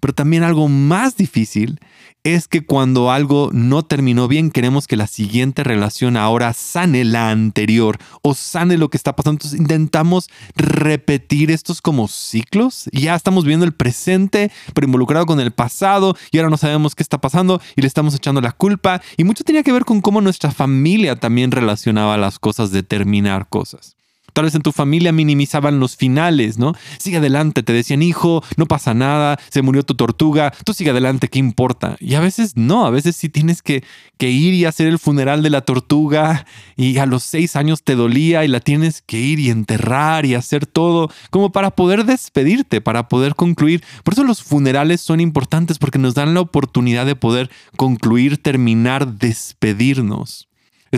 Pero 0.00 0.14
también 0.14 0.42
algo 0.42 0.68
más 0.68 1.16
difícil 1.16 1.80
es 2.26 2.48
que 2.48 2.66
cuando 2.66 3.12
algo 3.12 3.50
no 3.52 3.84
terminó 3.84 4.26
bien, 4.26 4.50
queremos 4.50 4.88
que 4.88 4.96
la 4.96 5.06
siguiente 5.06 5.62
relación 5.62 6.16
ahora 6.16 6.52
sane 6.54 7.04
la 7.04 7.30
anterior 7.30 7.98
o 8.22 8.34
sane 8.34 8.78
lo 8.78 8.90
que 8.90 8.96
está 8.96 9.14
pasando. 9.14 9.36
Entonces 9.36 9.60
intentamos 9.60 10.28
repetir 10.56 11.52
estos 11.52 11.80
como 11.80 12.08
ciclos. 12.08 12.90
Ya 12.92 13.14
estamos 13.14 13.44
viendo 13.44 13.64
el 13.64 13.74
presente, 13.74 14.50
pero 14.74 14.86
involucrado 14.86 15.24
con 15.24 15.38
el 15.38 15.52
pasado 15.52 16.16
y 16.32 16.38
ahora 16.38 16.50
no 16.50 16.56
sabemos 16.56 16.96
qué 16.96 17.04
está 17.04 17.20
pasando 17.20 17.60
y 17.76 17.82
le 17.82 17.86
estamos 17.86 18.14
echando 18.14 18.40
la 18.40 18.52
culpa. 18.52 19.00
Y 19.16 19.22
mucho 19.22 19.44
tenía 19.44 19.62
que 19.62 19.72
ver 19.72 19.84
con 19.84 20.00
cómo 20.00 20.20
nuestra 20.20 20.50
familia 20.50 21.16
también 21.16 21.52
relacionaba 21.52 22.16
las 22.16 22.40
cosas 22.40 22.72
de 22.72 22.82
terminar 22.82 23.48
cosas. 23.48 23.95
Tal 24.36 24.44
vez 24.44 24.54
en 24.54 24.60
tu 24.60 24.70
familia 24.70 25.12
minimizaban 25.12 25.80
los 25.80 25.96
finales, 25.96 26.58
¿no? 26.58 26.74
Sigue 26.98 27.16
adelante, 27.16 27.62
te 27.62 27.72
decían, 27.72 28.02
hijo, 28.02 28.44
no 28.58 28.66
pasa 28.66 28.92
nada, 28.92 29.40
se 29.48 29.62
murió 29.62 29.82
tu 29.82 29.94
tortuga, 29.94 30.52
tú 30.62 30.74
sigue 30.74 30.90
adelante, 30.90 31.28
¿qué 31.28 31.38
importa? 31.38 31.96
Y 32.00 32.16
a 32.16 32.20
veces 32.20 32.54
no, 32.54 32.84
a 32.84 32.90
veces 32.90 33.16
sí 33.16 33.30
tienes 33.30 33.62
que, 33.62 33.82
ir 34.18 34.52
y 34.52 34.66
hacer 34.66 34.88
el 34.88 34.98
funeral 34.98 35.42
de 35.42 35.48
la 35.48 35.62
tortuga 35.62 36.44
y 36.76 36.98
a 36.98 37.06
los 37.06 37.22
seis 37.22 37.56
años 37.56 37.82
te 37.82 37.94
dolía 37.94 38.44
y 38.44 38.48
la 38.48 38.60
tienes 38.60 39.00
que 39.00 39.18
ir 39.18 39.38
y 39.38 39.48
enterrar 39.48 40.26
y 40.26 40.34
hacer 40.34 40.66
todo 40.66 41.10
como 41.30 41.50
para 41.50 41.70
poder 41.70 42.04
despedirte, 42.04 42.82
para 42.82 43.08
poder 43.08 43.36
concluir. 43.36 43.82
Por 44.04 44.12
eso 44.12 44.22
los 44.22 44.42
funerales 44.42 45.00
son 45.00 45.20
importantes 45.20 45.78
porque 45.78 45.98
nos 45.98 46.12
dan 46.12 46.34
la 46.34 46.42
oportunidad 46.42 47.06
de 47.06 47.16
poder 47.16 47.48
concluir, 47.78 48.36
terminar, 48.36 49.14
despedirnos. 49.14 50.46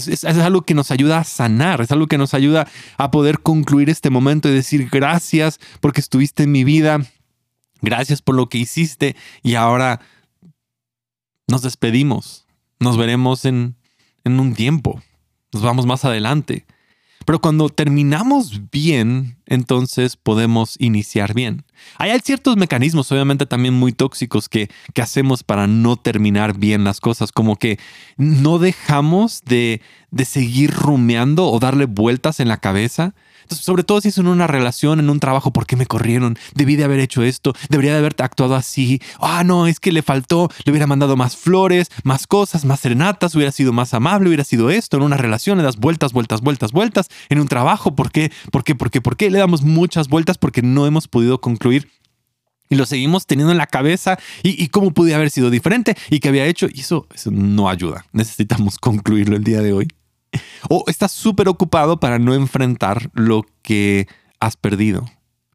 Es, 0.07 0.25
algo 0.25 0.63
que 0.63 0.75
nos 0.75 0.91
ayuda 0.91 1.19
a 1.19 1.25
sanar, 1.25 1.81
es 1.81 1.91
algo 1.91 2.07
que 2.07 2.19
nos 2.19 2.35
ayuda 2.35 2.69
a 2.97 3.11
poder 3.11 3.41
concluir 3.41 3.91
este 3.91 4.11
momento 4.11 4.49
y 4.49 4.53
decir 4.53 4.89
gracias 4.91 5.59
porque 5.81 6.01
estuviste 6.01 6.45
en 6.45 6.53
mi 6.53 6.65
vida, 6.65 7.01
gracias 7.81 8.23
por 8.23 8.35
lo 8.37 8.49
que 8.49 8.59
hiciste 8.59 9.17
y 9.43 9.55
ahora 9.55 10.01
nos 11.49 11.63
despedimos, 11.63 12.47
nos 12.79 12.97
veremos 12.97 13.45
en, 13.45 13.77
en 14.25 14.39
un 14.39 14.55
tiempo, 14.55 15.03
nos 15.53 15.63
vamos 15.63 15.87
más 15.87 16.05
adelante. 16.05 16.67
Pero 17.29 17.43
cuando 17.43 17.69
terminamos 17.69 18.71
bien, 18.73 19.37
entonces 19.45 20.17
podemos 20.17 20.77
iniciar 20.79 21.35
bien. 21.35 21.67
Hay 21.99 22.19
ciertos 22.21 22.57
mecanismos, 22.57 23.13
obviamente 23.13 23.45
también 23.45 23.75
muy 23.75 23.93
tóxicos, 23.93 24.49
que, 24.49 24.71
que 24.95 25.03
hacemos 25.03 25.43
para 25.43 25.67
no 25.67 25.99
terminar 25.99 26.57
bien 26.57 26.85
las 26.85 27.03
cosas, 27.03 27.31
como 27.31 27.57
que 27.57 27.79
no 28.17 28.59
dejamos 28.59 29.43
de, 29.45 29.83
de 30.11 30.25
seguir 30.25 30.71
rumeando 30.71 31.51
o 31.51 31.59
darle 31.59 31.85
vueltas 31.85 32.41
en 32.41 32.49
la 32.49 32.57
cabeza 32.57 33.15
sobre 33.51 33.85
todo 33.85 34.01
si 34.01 34.09
es 34.09 34.19
en 34.19 34.27
una 34.27 34.47
relación, 34.47 35.01
en 35.01 35.11
un 35.11 35.21
trabajo, 35.21 35.53
¿por 35.53 35.67
qué 35.67 35.77
me 35.77 35.87
corrieron? 35.87 36.39
Debí 36.55 36.77
de 36.77 36.85
haber 36.85 37.01
hecho 37.01 37.23
esto, 37.23 37.55
debería 37.69 37.93
de 37.93 37.99
haber 37.99 38.17
actuado 38.19 38.55
así. 38.55 39.01
Ah, 39.21 39.45
no, 39.45 39.67
es 39.67 39.81
que 39.81 39.93
le 39.93 40.03
faltó, 40.03 40.51
le 40.65 40.73
hubiera 40.73 40.87
mandado 40.87 41.17
más 41.17 41.37
flores, 41.37 41.89
más 42.05 42.27
cosas, 42.27 42.65
más 42.65 42.81
serenatas, 42.81 43.35
hubiera 43.35 43.53
sido 43.53 43.73
más 43.73 43.95
amable, 43.95 44.29
hubiera 44.29 44.45
sido 44.45 44.71
esto. 44.71 44.97
En 44.97 45.03
una 45.03 45.17
relación 45.17 45.59
le 45.59 45.65
das 45.65 45.77
vueltas, 45.77 46.13
vueltas, 46.13 46.41
vueltas, 46.41 46.73
vueltas. 46.73 47.09
En 47.29 47.41
un 47.41 47.49
trabajo, 47.49 47.95
¿por 47.95 48.11
qué? 48.11 48.33
¿Por 48.51 48.65
qué? 48.65 48.75
¿Por 48.75 48.91
qué? 48.91 49.01
¿Por 49.01 49.17
qué? 49.17 49.31
Le 49.31 49.39
damos 49.39 49.63
muchas 49.63 50.09
vueltas 50.09 50.39
porque 50.39 50.63
no 50.63 50.87
hemos 50.87 51.09
podido 51.09 51.41
concluir 51.41 51.89
y 52.71 52.77
lo 52.77 52.87
seguimos 52.87 53.27
teniendo 53.27 53.53
en 53.53 53.59
la 53.59 53.67
cabeza 53.67 54.19
y, 54.43 54.69
cómo 54.69 54.93
pude 54.93 55.15
haber 55.15 55.31
sido 55.31 55.51
diferente 55.51 55.97
y 56.11 56.21
qué 56.21 56.29
había 56.29 56.47
hecho. 56.47 56.69
Y 56.73 56.81
eso, 56.81 57.07
eso 57.15 57.31
no 57.31 57.69
ayuda. 57.69 58.05
Necesitamos 58.13 58.79
concluirlo 58.79 59.37
el 59.37 59.45
día 59.45 59.63
de 59.63 59.73
hoy. 59.73 59.89
O 60.69 60.85
estás 60.87 61.13
súper 61.13 61.49
ocupado 61.49 62.01
para 62.01 62.19
no 62.19 62.35
enfrentar 62.35 63.11
lo 63.15 63.45
que 63.63 64.07
has 64.41 64.57
perdido. 64.57 65.07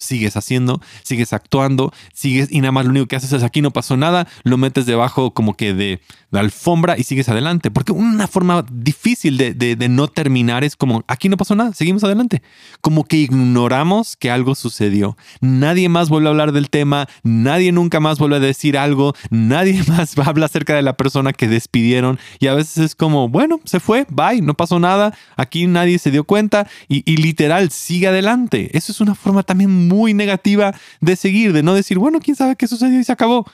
Sigues 0.03 0.37
haciendo, 0.37 0.81
sigues 1.03 1.33
actuando, 1.33 1.93
sigues 2.13 2.51
y 2.51 2.59
nada 2.61 2.71
más 2.71 2.85
lo 2.85 2.91
único 2.91 3.07
que 3.07 3.15
haces 3.15 3.33
es 3.33 3.43
aquí 3.43 3.61
no 3.61 3.71
pasó 3.71 3.97
nada, 3.97 4.27
lo 4.43 4.57
metes 4.57 4.85
debajo 4.85 5.33
como 5.33 5.55
que 5.55 5.73
de, 5.73 5.99
la 6.33 6.39
alfombra 6.39 6.97
y 6.97 7.03
sigues 7.03 7.29
adelante. 7.29 7.69
Porque 7.69 7.91
una 7.91 8.27
forma 8.27 8.65
difícil 8.69 9.37
de, 9.37 9.53
de, 9.53 9.89
no 9.89 10.07
terminar 10.07 10.63
es 10.63 10.75
como 10.75 11.03
aquí 11.07 11.29
no 11.29 11.37
pasó 11.37 11.55
nada, 11.55 11.73
seguimos 11.73 12.03
adelante. 12.03 12.41
Como 12.81 13.05
que 13.05 13.17
ignoramos 13.17 14.17
que 14.17 14.31
algo 14.31 14.55
sucedió. 14.55 15.15
Nadie 15.41 15.89
más 15.89 16.09
vuelve 16.09 16.27
a 16.27 16.31
hablar 16.31 16.51
del 16.51 16.71
tema, 16.71 17.07
nadie 17.21 17.71
nunca 17.71 17.99
más 17.99 18.17
vuelve 18.17 18.37
a 18.37 18.39
decir 18.39 18.79
algo, 18.79 19.13
nadie 19.29 19.83
más 19.87 20.15
va 20.19 20.23
a 20.25 20.29
hablar 20.29 20.43
acerca 20.49 20.75
de 20.75 20.81
la 20.81 20.97
persona 20.97 21.33
que 21.33 21.47
despidieron 21.47 22.19
y 22.39 22.47
a 22.47 22.55
veces 22.55 22.79
es 22.79 22.95
como, 22.95 23.29
bueno, 23.29 23.59
se 23.63 23.79
fue, 23.79 24.07
bye, 24.09 24.41
no 24.41 24.55
pasó 24.55 24.79
nada, 24.79 25.15
aquí 25.37 25.67
nadie 25.67 25.99
se 25.99 26.09
dio 26.09 26.23
cuenta 26.23 26.67
y, 26.89 27.09
y 27.09 27.17
literal 27.17 27.69
sigue 27.69 28.07
adelante. 28.07 28.75
Eso 28.75 28.91
es 28.91 28.99
una 28.99 29.13
forma 29.13 29.43
también 29.43 29.87
muy 29.87 29.92
negativa 29.93 30.73
de 31.01 31.15
seguir, 31.15 31.53
de 31.53 31.63
no 31.63 31.73
decir, 31.73 31.97
bueno, 31.99 32.19
quién 32.19 32.35
sabe 32.35 32.55
qué 32.55 32.67
sucedió 32.67 32.99
y 32.99 33.03
se 33.03 33.11
acabó. 33.11 33.45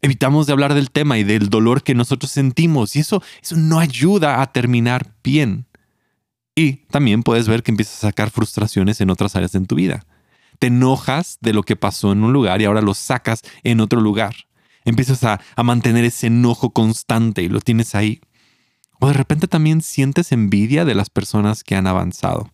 Evitamos 0.00 0.46
de 0.46 0.52
hablar 0.52 0.74
del 0.74 0.90
tema 0.90 1.18
y 1.18 1.24
del 1.24 1.48
dolor 1.48 1.82
que 1.82 1.94
nosotros 1.94 2.30
sentimos 2.30 2.94
y 2.94 3.00
eso, 3.00 3.22
eso 3.42 3.56
no 3.56 3.80
ayuda 3.80 4.40
a 4.40 4.52
terminar 4.52 5.14
bien. 5.24 5.66
Y 6.54 6.86
también 6.90 7.22
puedes 7.22 7.48
ver 7.48 7.62
que 7.62 7.70
empiezas 7.70 7.96
a 8.04 8.08
sacar 8.08 8.30
frustraciones 8.30 9.00
en 9.00 9.10
otras 9.10 9.34
áreas 9.34 9.52
de 9.52 9.60
tu 9.60 9.74
vida. 9.74 10.04
Te 10.58 10.68
enojas 10.68 11.38
de 11.40 11.52
lo 11.52 11.62
que 11.62 11.76
pasó 11.76 12.12
en 12.12 12.22
un 12.22 12.32
lugar 12.32 12.60
y 12.60 12.64
ahora 12.64 12.82
lo 12.82 12.94
sacas 12.94 13.42
en 13.62 13.80
otro 13.80 14.00
lugar. 14.00 14.34
Empiezas 14.84 15.22
a, 15.24 15.40
a 15.56 15.62
mantener 15.62 16.04
ese 16.04 16.28
enojo 16.28 16.70
constante 16.70 17.42
y 17.42 17.48
lo 17.48 17.60
tienes 17.60 17.94
ahí. 17.94 18.20
O 19.00 19.08
de 19.08 19.12
repente 19.12 19.46
también 19.46 19.82
sientes 19.82 20.32
envidia 20.32 20.84
de 20.84 20.94
las 20.94 21.10
personas 21.10 21.62
que 21.62 21.76
han 21.76 21.86
avanzado 21.86 22.50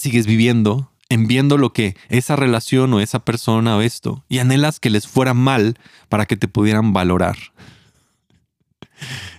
sigues 0.00 0.26
viviendo 0.26 0.90
en 1.10 1.26
viendo 1.26 1.58
lo 1.58 1.72
que 1.72 1.96
esa 2.08 2.36
relación 2.36 2.94
o 2.94 3.00
esa 3.00 3.18
persona 3.18 3.76
o 3.76 3.82
esto, 3.82 4.24
y 4.28 4.38
anhelas 4.38 4.80
que 4.80 4.90
les 4.90 5.06
fuera 5.06 5.34
mal 5.34 5.76
para 6.08 6.24
que 6.24 6.36
te 6.36 6.48
pudieran 6.48 6.92
valorar. 6.92 7.36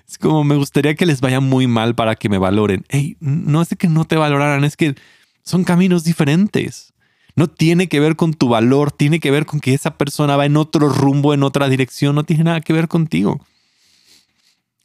Es 0.07 0.17
como 0.17 0.43
me 0.43 0.57
gustaría 0.57 0.95
que 0.95 1.05
les 1.05 1.21
vaya 1.21 1.39
muy 1.39 1.67
mal 1.67 1.95
para 1.95 2.15
que 2.15 2.27
me 2.27 2.37
valoren. 2.37 2.83
Hey, 2.89 3.15
no 3.21 3.61
es 3.61 3.69
que 3.69 3.87
no 3.87 4.03
te 4.03 4.17
valoraran, 4.17 4.65
es 4.65 4.75
que 4.75 4.95
son 5.43 5.63
caminos 5.63 6.03
diferentes. 6.03 6.93
No 7.37 7.47
tiene 7.47 7.87
que 7.87 8.01
ver 8.01 8.17
con 8.17 8.33
tu 8.33 8.49
valor, 8.49 8.91
tiene 8.91 9.21
que 9.21 9.31
ver 9.31 9.45
con 9.45 9.61
que 9.61 9.73
esa 9.73 9.97
persona 9.97 10.35
va 10.35 10.45
en 10.45 10.57
otro 10.57 10.89
rumbo, 10.89 11.33
en 11.33 11.43
otra 11.43 11.69
dirección, 11.69 12.15
no 12.15 12.25
tiene 12.25 12.43
nada 12.43 12.59
que 12.59 12.73
ver 12.73 12.89
contigo. 12.89 13.39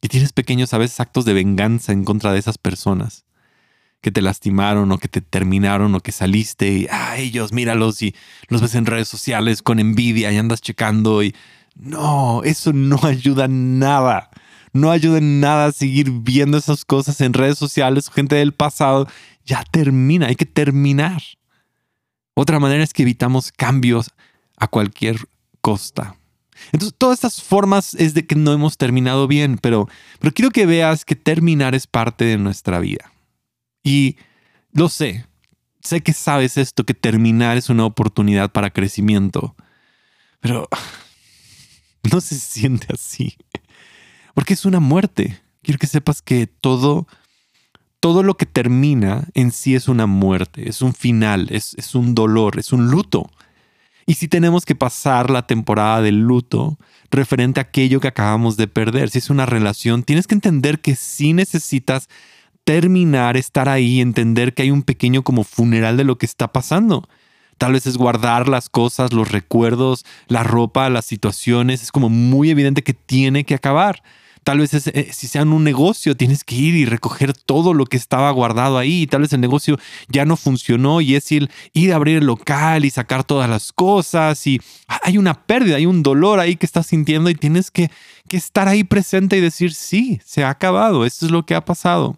Y 0.01 0.07
tienes 0.07 0.31
pequeños 0.31 0.73
a 0.73 0.77
veces 0.77 1.01
actos 1.01 1.25
de 1.25 1.33
venganza 1.33 1.91
en 1.91 2.05
contra 2.05 2.31
de 2.31 2.39
esas 2.39 2.57
personas 2.57 3.26
que 4.07 4.11
te 4.13 4.21
lastimaron 4.21 4.89
o 4.93 4.99
que 4.99 5.09
te 5.09 5.19
terminaron 5.19 5.93
o 5.93 5.99
que 5.99 6.13
saliste 6.13 6.71
y, 6.71 6.87
ah, 6.89 7.17
ellos, 7.17 7.51
míralos 7.51 8.01
y 8.01 8.15
los 8.47 8.61
ves 8.61 8.73
en 8.75 8.85
redes 8.85 9.09
sociales 9.09 9.61
con 9.61 9.79
envidia 9.79 10.31
y 10.31 10.37
andas 10.37 10.61
checando 10.61 11.23
y 11.23 11.35
no, 11.75 12.41
eso 12.45 12.71
no 12.71 12.97
ayuda 13.03 13.49
nada. 13.49 14.29
No 14.71 14.91
ayuda 14.91 15.17
en 15.17 15.41
nada 15.41 15.65
a 15.65 15.71
seguir 15.73 16.09
viendo 16.09 16.57
esas 16.57 16.85
cosas 16.85 17.19
en 17.19 17.33
redes 17.33 17.57
sociales, 17.57 18.09
gente 18.09 18.37
del 18.37 18.53
pasado. 18.53 19.09
Ya 19.43 19.65
termina, 19.69 20.27
hay 20.27 20.37
que 20.37 20.45
terminar. 20.45 21.21
Otra 22.33 22.61
manera 22.61 22.85
es 22.85 22.93
que 22.93 23.01
evitamos 23.01 23.51
cambios 23.51 24.11
a 24.55 24.69
cualquier 24.69 25.17
costa. 25.59 26.15
Entonces, 26.71 26.95
todas 26.97 27.15
estas 27.15 27.43
formas 27.43 27.93
es 27.95 28.13
de 28.13 28.25
que 28.25 28.35
no 28.35 28.53
hemos 28.53 28.77
terminado 28.77 29.27
bien, 29.27 29.57
pero, 29.57 29.89
pero 30.19 30.33
quiero 30.33 30.51
que 30.51 30.65
veas 30.65 31.03
que 31.03 31.17
terminar 31.17 31.75
es 31.75 31.87
parte 31.87 32.23
de 32.23 32.37
nuestra 32.37 32.79
vida. 32.79 33.11
Y 33.87 34.17
lo 34.73 34.89
sé, 34.89 35.25
sé 35.79 36.01
que 36.01 36.11
sabes 36.11 36.57
esto, 36.57 36.83
que 36.83 36.93
terminar 36.93 37.55
es 37.55 37.69
una 37.69 37.85
oportunidad 37.85 38.51
para 38.51 38.69
crecimiento, 38.69 39.55
pero 40.41 40.67
no 42.11 42.19
se 42.19 42.35
siente 42.35 42.87
así, 42.93 43.37
porque 44.33 44.55
es 44.55 44.65
una 44.65 44.81
muerte. 44.81 45.39
Quiero 45.61 45.79
que 45.79 45.87
sepas 45.87 46.21
que 46.21 46.47
todo, 46.47 47.07
todo 48.01 48.23
lo 48.23 48.35
que 48.35 48.45
termina 48.45 49.29
en 49.35 49.53
sí 49.53 49.73
es 49.73 49.87
una 49.87 50.05
muerte, 50.05 50.67
es 50.67 50.81
un 50.81 50.93
final, 50.93 51.47
es, 51.49 51.73
es 51.75 51.95
un 51.95 52.13
dolor, 52.13 52.59
es 52.59 52.73
un 52.73 52.87
luto. 52.91 53.31
Y 54.05 54.15
si 54.15 54.27
tenemos 54.27 54.65
que 54.65 54.75
pasar 54.75 55.29
la 55.29 55.47
temporada 55.47 56.01
del 56.01 56.19
luto 56.19 56.77
referente 57.09 57.61
a 57.61 57.63
aquello 57.63 58.01
que 58.01 58.09
acabamos 58.09 58.57
de 58.57 58.67
perder, 58.67 59.09
si 59.11 59.19
es 59.19 59.29
una 59.29 59.45
relación, 59.45 60.03
tienes 60.03 60.27
que 60.27 60.35
entender 60.35 60.81
que 60.81 60.97
sí 60.97 61.31
necesitas 61.31 62.09
terminar, 62.67 63.37
estar 63.37 63.69
ahí, 63.69 64.01
entender 64.01 64.53
que 64.53 64.63
hay 64.63 64.71
un 64.71 64.83
pequeño 64.83 65.23
como 65.23 65.45
funeral 65.45 65.95
de 65.95 66.03
lo 66.03 66.17
que 66.17 66.25
está 66.25 66.51
pasando. 66.51 67.07
Tal 67.57 67.71
vez 67.71 67.87
es 67.87 67.95
guardar 67.95 68.49
las 68.49 68.67
cosas, 68.67 69.13
los 69.13 69.31
recuerdos, 69.31 70.03
la 70.27 70.43
ropa, 70.43 70.89
las 70.89 71.05
situaciones. 71.05 71.81
Es 71.81 71.93
como 71.93 72.09
muy 72.09 72.49
evidente 72.49 72.83
que 72.83 72.93
tiene 72.93 73.45
que 73.45 73.55
acabar. 73.55 74.03
Tal 74.43 74.59
vez 74.59 74.73
eh, 74.73 75.07
si 75.13 75.27
sea 75.27 75.43
un 75.43 75.63
negocio, 75.63 76.17
tienes 76.17 76.43
que 76.43 76.55
ir 76.55 76.75
y 76.75 76.83
recoger 76.83 77.31
todo 77.31 77.73
lo 77.73 77.85
que 77.85 77.95
estaba 77.95 78.29
guardado 78.31 78.77
ahí. 78.77 79.07
tal 79.07 79.21
vez 79.21 79.31
el 79.31 79.39
negocio 79.39 79.77
ya 80.09 80.25
no 80.25 80.35
funcionó 80.35 80.99
y 80.99 81.15
es 81.15 81.31
ir, 81.31 81.49
ir 81.71 81.93
a 81.93 81.95
abrir 81.95 82.17
el 82.17 82.25
local 82.25 82.83
y 82.83 82.89
sacar 82.89 83.23
todas 83.23 83.49
las 83.49 83.71
cosas. 83.71 84.45
Y 84.45 84.59
hay 85.03 85.17
una 85.17 85.35
pérdida, 85.45 85.77
hay 85.77 85.85
un 85.85 86.03
dolor 86.03 86.41
ahí 86.41 86.57
que 86.57 86.65
estás 86.65 86.87
sintiendo 86.87 87.29
y 87.29 87.35
tienes 87.35 87.71
que, 87.71 87.89
que 88.27 88.35
estar 88.35 88.67
ahí 88.67 88.83
presente 88.83 89.37
y 89.37 89.41
decir, 89.41 89.73
sí, 89.73 90.19
se 90.25 90.43
ha 90.43 90.49
acabado. 90.49 91.05
Esto 91.05 91.27
es 91.27 91.31
lo 91.31 91.45
que 91.45 91.55
ha 91.55 91.63
pasado. 91.63 92.17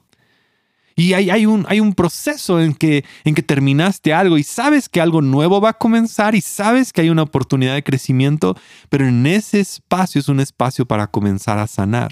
Y 1.00 1.14
hay, 1.14 1.46
un, 1.46 1.66
hay 1.70 1.80
un 1.80 1.94
proceso 1.94 2.60
en 2.60 2.74
que, 2.74 3.06
en 3.24 3.34
que 3.34 3.42
terminaste 3.42 4.14
algo 4.14 4.38
y 4.38 4.44
sabes 4.44 4.90
que 4.90 5.00
algo 5.00 5.22
nuevo 5.22 5.62
va 5.62 5.70
a 5.70 5.78
comenzar 5.78 6.36
y 6.36 6.42
sabes 6.42 6.92
que 6.92 7.00
hay 7.00 7.10
una 7.10 7.24
oportunidad 7.24 7.74
de 7.74 7.86
crecimiento, 7.86 8.58
pero 8.90 9.08
en 9.08 9.26
ese 9.26 9.62
espacio 9.62 10.20
es 10.20 10.28
un 10.28 10.42
espacio 10.42 10.86
para 10.86 11.08
comenzar 11.08 11.58
a 11.58 11.68
sanar. 11.68 12.12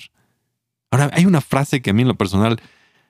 Ahora, 0.89 1.10
hay 1.12 1.26
una 1.26 1.41
frase 1.41 1.82
que 1.82 1.89
a 1.89 1.93
mí 1.93 2.04
en 2.04 2.08
lo 2.08 2.15
personal 2.15 2.62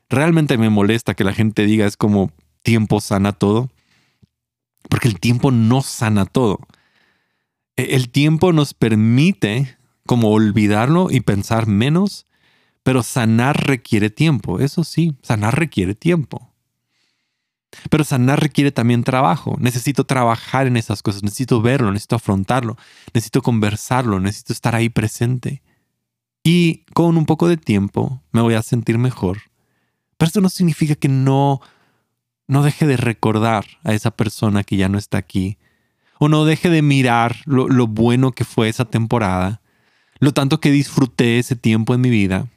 realmente 0.09 0.57
me 0.57 0.71
molesta 0.71 1.13
que 1.13 1.23
la 1.23 1.33
gente 1.33 1.67
diga, 1.67 1.85
es 1.85 1.95
como 1.95 2.31
tiempo 2.63 2.99
sana 2.99 3.31
todo, 3.31 3.69
porque 4.89 5.07
el 5.07 5.19
tiempo 5.19 5.51
no 5.51 5.83
sana 5.83 6.25
todo. 6.25 6.57
E, 7.75 7.93
el 7.93 8.09
tiempo 8.09 8.51
nos 8.51 8.73
permite 8.73 9.77
como 10.07 10.31
olvidarlo 10.31 11.09
y 11.11 11.19
pensar 11.19 11.67
menos 11.67 12.26
pero 12.87 13.03
sanar 13.03 13.67
requiere 13.67 14.09
tiempo, 14.09 14.61
eso 14.61 14.85
sí, 14.85 15.13
sanar 15.21 15.59
requiere 15.59 15.93
tiempo. 15.93 16.53
Pero 17.89 18.05
sanar 18.05 18.39
requiere 18.39 18.71
también 18.71 19.03
trabajo. 19.03 19.57
Necesito 19.59 20.05
trabajar 20.05 20.67
en 20.67 20.77
esas 20.77 21.03
cosas, 21.03 21.21
necesito 21.21 21.61
verlo, 21.61 21.91
necesito 21.91 22.15
afrontarlo, 22.15 22.77
necesito 23.13 23.41
conversarlo, 23.41 24.21
necesito 24.21 24.53
estar 24.53 24.73
ahí 24.73 24.87
presente. 24.87 25.61
Y 26.45 26.85
con 26.93 27.17
un 27.17 27.25
poco 27.25 27.49
de 27.49 27.57
tiempo 27.57 28.21
me 28.31 28.39
voy 28.39 28.53
a 28.53 28.61
sentir 28.61 28.97
mejor. 28.97 29.39
Pero 30.17 30.29
eso 30.29 30.39
no 30.39 30.47
significa 30.47 30.95
que 30.95 31.09
no, 31.09 31.59
no 32.47 32.63
deje 32.63 32.87
de 32.87 32.95
recordar 32.95 33.65
a 33.83 33.95
esa 33.95 34.11
persona 34.11 34.63
que 34.63 34.77
ya 34.77 34.87
no 34.87 34.97
está 34.97 35.17
aquí. 35.17 35.57
O 36.19 36.29
no 36.29 36.45
deje 36.45 36.69
de 36.69 36.81
mirar 36.81 37.35
lo, 37.43 37.67
lo 37.67 37.85
bueno 37.85 38.31
que 38.31 38.45
fue 38.45 38.69
esa 38.69 38.85
temporada. 38.85 39.59
Lo 40.19 40.31
tanto 40.31 40.61
que 40.61 40.71
disfruté 40.71 41.37
ese 41.37 41.57
tiempo 41.57 41.93
en 41.93 41.99
mi 41.99 42.09
vida 42.09 42.47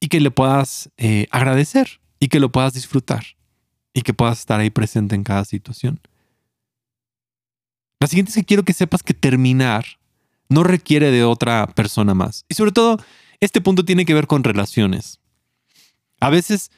y 0.00 0.08
que 0.08 0.20
le 0.20 0.30
puedas 0.30 0.90
eh, 0.96 1.26
agradecer 1.30 2.00
y 2.20 2.28
que 2.28 2.40
lo 2.40 2.50
puedas 2.50 2.74
disfrutar 2.74 3.24
y 3.92 4.02
que 4.02 4.14
puedas 4.14 4.40
estar 4.40 4.60
ahí 4.60 4.70
presente 4.70 5.14
en 5.14 5.24
cada 5.24 5.44
situación. 5.44 6.00
La 8.00 8.06
siguiente 8.06 8.30
es 8.30 8.36
que 8.36 8.44
quiero 8.44 8.64
que 8.64 8.72
sepas 8.72 9.02
que 9.02 9.14
terminar 9.14 9.84
no 10.48 10.62
requiere 10.62 11.10
de 11.10 11.24
otra 11.24 11.66
persona 11.66 12.14
más. 12.14 12.44
Y 12.48 12.54
sobre 12.54 12.72
todo, 12.72 12.98
este 13.40 13.60
punto 13.60 13.84
tiene 13.84 14.04
que 14.04 14.14
ver 14.14 14.26
con 14.26 14.44
relaciones. 14.44 15.20
A 16.20 16.30
veces 16.30 16.70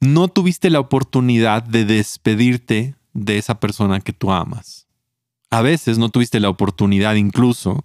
no 0.00 0.28
tuviste 0.28 0.70
la 0.70 0.80
oportunidad 0.80 1.62
de 1.62 1.84
despedirte 1.84 2.96
de 3.12 3.38
esa 3.38 3.60
persona 3.60 4.00
que 4.00 4.12
tú 4.12 4.32
amas. 4.32 4.86
A 5.50 5.62
veces 5.62 5.98
no 5.98 6.08
tuviste 6.08 6.40
la 6.40 6.48
oportunidad 6.48 7.14
incluso 7.14 7.84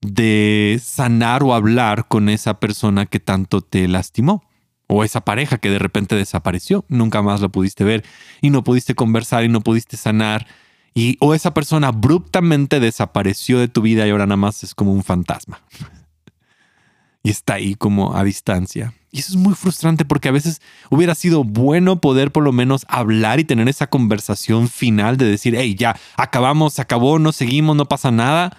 de 0.00 0.80
sanar 0.82 1.42
o 1.42 1.54
hablar 1.54 2.06
con 2.08 2.28
esa 2.28 2.60
persona 2.60 3.06
que 3.06 3.20
tanto 3.20 3.60
te 3.60 3.88
lastimó. 3.88 4.44
O 4.90 5.04
esa 5.04 5.20
pareja 5.20 5.58
que 5.58 5.68
de 5.68 5.78
repente 5.78 6.16
desapareció, 6.16 6.86
nunca 6.88 7.20
más 7.20 7.42
la 7.42 7.50
pudiste 7.50 7.84
ver 7.84 8.04
y 8.40 8.48
no 8.48 8.64
pudiste 8.64 8.94
conversar 8.94 9.44
y 9.44 9.48
no 9.48 9.60
pudiste 9.60 9.98
sanar. 9.98 10.46
Y, 10.94 11.18
o 11.20 11.34
esa 11.34 11.52
persona 11.52 11.88
abruptamente 11.88 12.80
desapareció 12.80 13.58
de 13.58 13.68
tu 13.68 13.82
vida 13.82 14.06
y 14.06 14.10
ahora 14.10 14.24
nada 14.24 14.38
más 14.38 14.64
es 14.64 14.74
como 14.74 14.92
un 14.92 15.04
fantasma. 15.04 15.60
y 17.22 17.28
está 17.28 17.54
ahí 17.54 17.74
como 17.74 18.16
a 18.16 18.24
distancia. 18.24 18.94
Y 19.10 19.20
eso 19.20 19.32
es 19.32 19.36
muy 19.36 19.54
frustrante 19.54 20.06
porque 20.06 20.28
a 20.28 20.32
veces 20.32 20.62
hubiera 20.90 21.14
sido 21.14 21.44
bueno 21.44 22.00
poder 22.00 22.32
por 22.32 22.42
lo 22.42 22.52
menos 22.52 22.86
hablar 22.88 23.40
y 23.40 23.44
tener 23.44 23.68
esa 23.68 23.88
conversación 23.88 24.68
final 24.68 25.18
de 25.18 25.26
decir, 25.26 25.54
hey, 25.54 25.74
ya, 25.74 25.96
acabamos, 26.16 26.74
se 26.74 26.82
acabó, 26.82 27.18
no 27.18 27.32
seguimos, 27.32 27.76
no 27.76 27.86
pasa 27.86 28.10
nada 28.10 28.56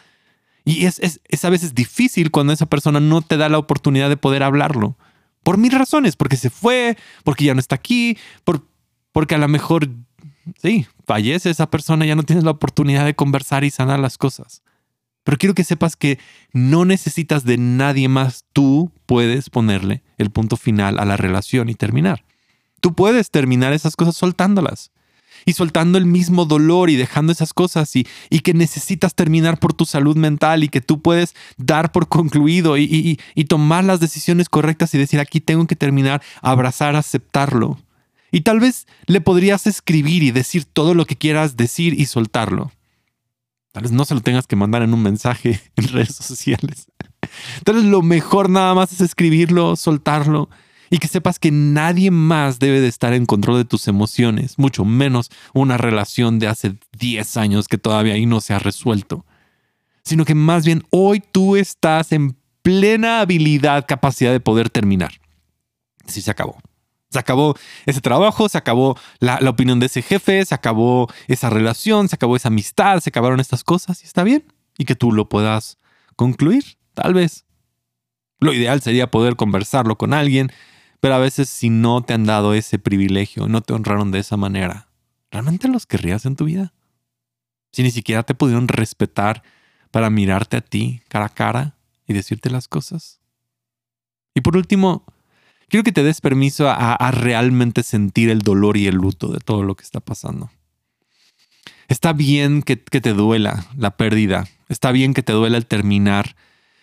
y 0.69 0.85
es, 0.85 0.99
a 1.43 1.49
veces 1.49 1.75
difícil 1.75 2.31
cuando 2.31 2.53
esa 2.53 2.65
persona 2.65 2.99
no 2.99 3.21
te 3.21 3.37
da 3.37 3.49
la 3.49 3.57
oportunidad 3.57 4.09
de 4.09 4.17
poder 4.17 4.43
hablarlo. 4.43 4.97
Por 5.43 5.57
mil 5.57 5.71
razones, 5.71 6.15
porque 6.15 6.37
se 6.37 6.49
fue, 6.49 6.97
porque 7.23 7.45
ya 7.45 7.53
no 7.53 7.59
está 7.59 7.75
aquí, 7.75 8.17
por, 8.43 8.67
porque 9.11 9.35
a 9.35 9.37
lo 9.37 9.47
mejor 9.47 9.89
Sí, 10.61 10.87
fallece 11.05 11.49
esa 11.49 11.69
persona, 11.69 12.05
ya 12.05 12.15
no 12.15 12.23
tienes 12.23 12.43
la 12.43 12.51
oportunidad 12.51 13.05
de 13.05 13.15
conversar 13.15 13.63
y 13.63 13.69
sanar 13.69 13.99
las 13.99 14.17
cosas. 14.17 14.63
Pero 15.23 15.37
quiero 15.37 15.53
que 15.53 15.63
sepas 15.63 15.95
que 15.95 16.17
no 16.53 16.85
necesitas 16.85 17.43
de 17.43 17.57
nadie 17.57 18.07
más. 18.07 18.45
Tú 18.53 18.91
puedes 19.05 19.49
ponerle 19.49 20.01
el 20.17 20.31
punto 20.31 20.57
final 20.57 20.97
a 20.97 21.05
la 21.05 21.17
relación 21.17 21.69
y 21.69 21.75
terminar. 21.75 22.25
Tú 22.81 22.93
puedes 22.95 23.29
terminar 23.29 23.73
esas 23.73 23.95
cosas 23.95 24.15
soltándolas 24.15 24.91
y 25.45 25.53
soltando 25.53 25.97
el 25.97 26.05
mismo 26.05 26.45
dolor 26.45 26.89
y 26.89 26.95
dejando 26.95 27.31
esas 27.31 27.53
cosas 27.53 27.95
y, 27.95 28.07
y, 28.29 28.39
que 28.39 28.53
necesitas 28.53 29.15
terminar 29.15 29.59
por 29.59 29.73
tu 29.73 29.85
salud 29.85 30.17
mental 30.17 30.63
y 30.63 30.69
que 30.69 30.81
tú 30.81 31.01
puedes 31.01 31.35
dar 31.57 31.91
por 31.91 32.07
concluido 32.07 32.77
y, 32.77 32.83
y, 32.83 33.19
y 33.35 33.45
tomar 33.45 33.83
las 33.83 33.99
decisiones 33.99 34.49
correctas 34.49 34.93
y 34.93 34.97
decir 34.97 35.19
aquí 35.19 35.39
tengo 35.39 35.67
que 35.67 35.75
terminar, 35.75 36.21
abrazar, 36.41 36.95
aceptarlo. 36.95 37.79
Y 38.31 38.41
tal 38.41 38.59
vez 38.59 38.87
le 39.07 39.21
podrías 39.21 39.65
escribir 39.67 40.23
y 40.23 40.31
decir 40.31 40.65
todo 40.65 40.93
lo 40.93 41.05
que 41.05 41.15
quieras 41.15 41.57
decir 41.57 41.99
y 41.99 42.05
soltarlo. 42.05 42.71
Tal 43.71 43.83
vez 43.83 43.91
no 43.91 44.05
se 44.05 44.15
lo 44.15 44.21
tengas 44.21 44.47
que 44.47 44.55
mandar 44.55 44.81
en 44.81 44.93
un 44.93 45.01
mensaje 45.01 45.61
en 45.75 45.87
redes 45.87 46.15
sociales. 46.15 46.87
Tal 47.63 47.75
vez 47.75 47.85
lo 47.85 48.01
mejor 48.01 48.49
nada 48.49 48.73
más 48.73 48.91
es 48.91 49.01
escribirlo, 49.01 49.75
soltarlo 49.75 50.49
y 50.89 50.97
que 50.97 51.07
sepas 51.07 51.39
que 51.39 51.51
nadie 51.51 52.11
más 52.11 52.59
debe 52.59 52.81
de 52.81 52.87
estar 52.87 53.13
en 53.13 53.25
control 53.25 53.57
de 53.57 53.65
tus 53.65 53.87
emociones, 53.87 54.57
mucho 54.57 54.85
menos 54.85 55.29
una 55.53 55.77
relación 55.77 56.39
de 56.39 56.47
hace 56.47 56.75
10 56.97 57.37
años 57.37 57.67
que 57.67 57.77
todavía 57.77 58.13
ahí 58.13 58.25
no 58.25 58.41
se 58.41 58.53
ha 58.53 58.59
resuelto, 58.59 59.25
sino 60.03 60.25
que 60.25 60.35
más 60.35 60.65
bien 60.65 60.83
hoy 60.89 61.19
tú 61.19 61.55
estás 61.55 62.11
en 62.11 62.35
plena 62.61 63.21
habilidad, 63.21 63.85
capacidad 63.87 64.31
de 64.31 64.39
poder 64.39 64.69
terminar. 64.69 65.13
Así 66.07 66.21
se 66.21 66.31
acabó. 66.31 66.57
Se 67.11 67.17
acabó 67.17 67.55
ese 67.87 68.01
trabajo, 68.01 68.49
se 68.49 68.57
acabó 68.57 68.95
la, 69.19 69.39
la, 69.41 69.49
opinión 69.49 69.79
de 69.79 69.87
ese 69.87 70.03
jefe, 70.03 70.45
se 70.45 70.53
acabó 70.53 71.11
esa 71.27 71.49
relación, 71.49 72.07
se 72.07 72.15
acabó 72.15 72.35
esa 72.35 72.49
amistad, 72.49 72.99
se 72.99 73.09
acabaron 73.09 73.39
estas 73.39 73.63
cosas 73.63 74.03
y 74.03 74.05
está 74.05 74.23
bien. 74.23 74.45
Y 74.77 74.85
que 74.85 74.95
tú 74.95 75.11
lo 75.11 75.27
puedas 75.27 75.77
concluir, 76.15 76.77
tal 76.93 77.15
vez. 77.15 77.45
Lo 78.39 78.53
ideal 78.53 78.81
sería 78.81 79.09
poder 79.09 79.35
conversarlo 79.35 79.97
con 79.97 80.13
alguien, 80.13 80.51
pero 80.99 81.15
a 81.15 81.19
veces 81.19 81.49
si 81.49 81.69
no 81.69 82.01
te 82.01 82.13
han 82.13 82.25
dado 82.25 82.53
ese 82.53 82.79
privilegio, 82.79 83.47
no 83.47 83.61
te 83.61 83.73
honraron 83.73 84.11
de 84.11 84.19
esa 84.19 84.37
manera, 84.37 84.87
¿realmente 85.31 85.67
los 85.67 85.85
querrías 85.85 86.25
en 86.25 86.35
tu 86.35 86.45
vida? 86.45 86.73
Si 87.71 87.83
ni 87.83 87.91
siquiera 87.91 88.23
te 88.23 88.35
pudieron 88.35 88.67
respetar 88.67 89.43
para 89.91 90.09
mirarte 90.09 90.57
a 90.57 90.61
ti 90.61 91.01
cara 91.07 91.25
a 91.25 91.29
cara 91.29 91.75
y 92.07 92.13
decirte 92.13 92.49
las 92.49 92.67
cosas. 92.67 93.19
Y 94.33 94.41
por 94.41 94.57
último, 94.57 95.05
quiero 95.67 95.83
que 95.83 95.91
te 95.91 96.03
des 96.03 96.21
permiso 96.21 96.69
a, 96.69 97.11
realmente 97.11 97.83
sentir 97.83 98.29
el 98.29 98.39
dolor 98.39 98.77
y 98.77 98.87
el 98.87 98.95
luto 98.95 99.27
de 99.27 99.39
todo 99.39 99.63
lo 99.63 99.75
que 99.75 99.83
está 99.83 99.99
pasando. 99.99 100.49
Está 101.87 102.13
bien 102.13 102.61
que, 102.61 102.81
que 102.81 103.01
te 103.01 103.13
duela 103.13 103.65
la 103.75 103.97
pérdida, 103.97 104.47
está 104.67 104.91
bien 104.91 105.13
que 105.13 105.23
te 105.23 105.33
duela 105.33 105.57
el 105.57 105.65
terminar 105.65 106.35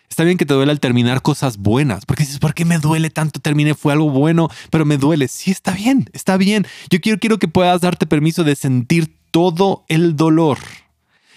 Está 0.09 0.23
bien 0.23 0.37
que 0.37 0.45
te 0.45 0.53
duele 0.53 0.71
al 0.71 0.79
terminar 0.79 1.21
cosas 1.21 1.57
buenas, 1.57 2.05
porque 2.05 2.23
dices, 2.23 2.39
¿por 2.39 2.53
qué 2.53 2.65
me 2.65 2.79
duele 2.79 3.09
tanto? 3.09 3.39
Terminé, 3.39 3.75
fue 3.75 3.93
algo 3.93 4.09
bueno, 4.09 4.49
pero 4.71 4.85
me 4.85 4.97
duele. 4.97 5.27
Sí, 5.27 5.51
está 5.51 5.73
bien, 5.73 6.09
está 6.13 6.37
bien. 6.37 6.65
Yo 6.89 6.99
quiero, 7.01 7.19
quiero 7.19 7.37
que 7.37 7.47
puedas 7.47 7.81
darte 7.81 8.07
permiso 8.07 8.43
de 8.43 8.55
sentir 8.55 9.15
todo 9.31 9.85
el 9.89 10.15
dolor. 10.15 10.57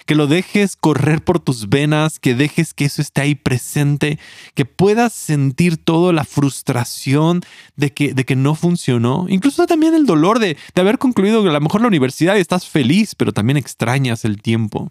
Que 0.07 0.15
lo 0.15 0.27
dejes 0.27 0.77
correr 0.77 1.23
por 1.23 1.39
tus 1.41 1.69
venas, 1.69 2.19
que 2.19 2.35
dejes 2.35 2.73
que 2.73 2.87
eso 2.87 3.03
esté 3.03 3.21
ahí 3.21 3.35
presente, 3.35 4.19
que 4.55 4.65
puedas 4.65 5.13
sentir 5.13 5.77
toda 5.77 6.13
la 6.13 6.25
frustración 6.25 7.43
de 7.77 7.93
que, 7.93 8.15
de 8.15 8.25
que 8.25 8.35
no 8.35 8.55
funcionó. 8.55 9.27
Incluso 9.29 9.67
también 9.67 9.95
el 9.95 10.07
dolor 10.07 10.39
de, 10.39 10.57
de 10.75 10.81
haber 10.81 10.99
concluido 10.99 11.43
a 11.43 11.53
lo 11.53 11.61
mejor 11.61 11.83
la 11.83 11.89
universidad 11.89 12.37
y 12.37 12.41
estás 12.41 12.67
feliz, 12.67 13.15
pero 13.15 13.33
también 13.33 13.57
extrañas 13.57 14.25
el 14.25 14.41
tiempo 14.41 14.91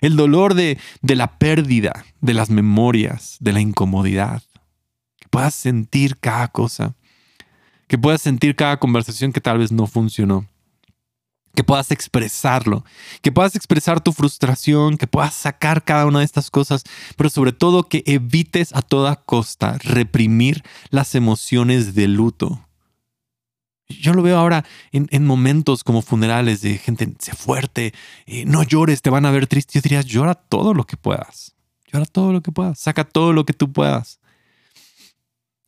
el 0.00 0.16
dolor 0.16 0.54
de, 0.54 0.78
de 1.02 1.16
la 1.16 1.38
pérdida, 1.38 2.04
de 2.20 2.34
las 2.34 2.50
memorias, 2.50 3.36
de 3.40 3.52
la 3.52 3.60
incomodidad. 3.60 4.42
Que 5.18 5.28
puedas 5.28 5.54
sentir 5.54 6.18
cada 6.18 6.48
cosa, 6.48 6.94
que 7.86 7.98
puedas 7.98 8.22
sentir 8.22 8.56
cada 8.56 8.78
conversación 8.78 9.32
que 9.32 9.40
tal 9.40 9.58
vez 9.58 9.72
no 9.72 9.86
funcionó, 9.86 10.46
que 11.54 11.64
puedas 11.64 11.90
expresarlo, 11.90 12.84
que 13.22 13.32
puedas 13.32 13.56
expresar 13.56 14.00
tu 14.00 14.12
frustración, 14.12 14.96
que 14.96 15.06
puedas 15.06 15.34
sacar 15.34 15.84
cada 15.84 16.06
una 16.06 16.20
de 16.20 16.24
estas 16.24 16.50
cosas, 16.50 16.84
pero 17.16 17.28
sobre 17.28 17.52
todo 17.52 17.88
que 17.88 18.02
evites 18.06 18.74
a 18.74 18.82
toda 18.82 19.16
costa 19.16 19.76
reprimir 19.82 20.62
las 20.90 21.14
emociones 21.14 21.94
de 21.94 22.08
luto 22.08 22.64
yo 23.98 24.14
lo 24.14 24.22
veo 24.22 24.38
ahora 24.38 24.64
en, 24.92 25.26
momentos 25.26 25.84
como 25.84 26.02
funerales 26.02 26.60
de 26.62 26.78
gente, 26.78 27.12
se 27.18 27.34
fuerte, 27.34 27.92
eh, 28.26 28.44
no 28.44 28.62
llores, 28.62 29.02
te 29.02 29.10
van 29.10 29.26
a 29.26 29.30
ver 29.30 29.46
triste. 29.46 29.72
Yo 29.74 29.82
diría, 29.82 30.02
llora 30.02 30.34
todo 30.34 30.74
lo 30.74 30.84
que 30.84 30.96
puedas. 30.96 31.54
Llora 31.92 32.06
todo 32.06 32.32
lo 32.32 32.40
que 32.40 32.52
puedas. 32.52 32.78
Saca 32.78 33.04
todo 33.04 33.32
lo 33.32 33.44
que 33.44 33.52
tú 33.52 33.72
puedas. 33.72 34.20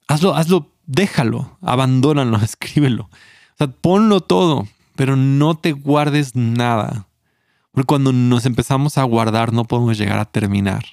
Hazlo, 0.09 0.35
hazlo, 0.35 0.73
déjalo, 0.87 1.59
abandónalo, 1.61 2.37
escríbelo. 2.43 3.05
O 3.05 3.57
sea, 3.59 3.69
ponlo 3.69 4.21
todo, 4.21 4.69
pero 4.95 5.17
no 5.17 5.57
te 5.57 5.73
guardes 5.73 6.37
nada. 6.37 7.09
Porque 7.73 7.87
cuando 7.87 8.13
nos 8.13 8.47
empezamos 8.47 8.99
a 8.99 9.05
guardar 9.05 9.53
no 9.53 9.65
podemos 9.65 9.99
llegar 9.99 10.19
a 10.19 10.27
terminar. 10.27 10.85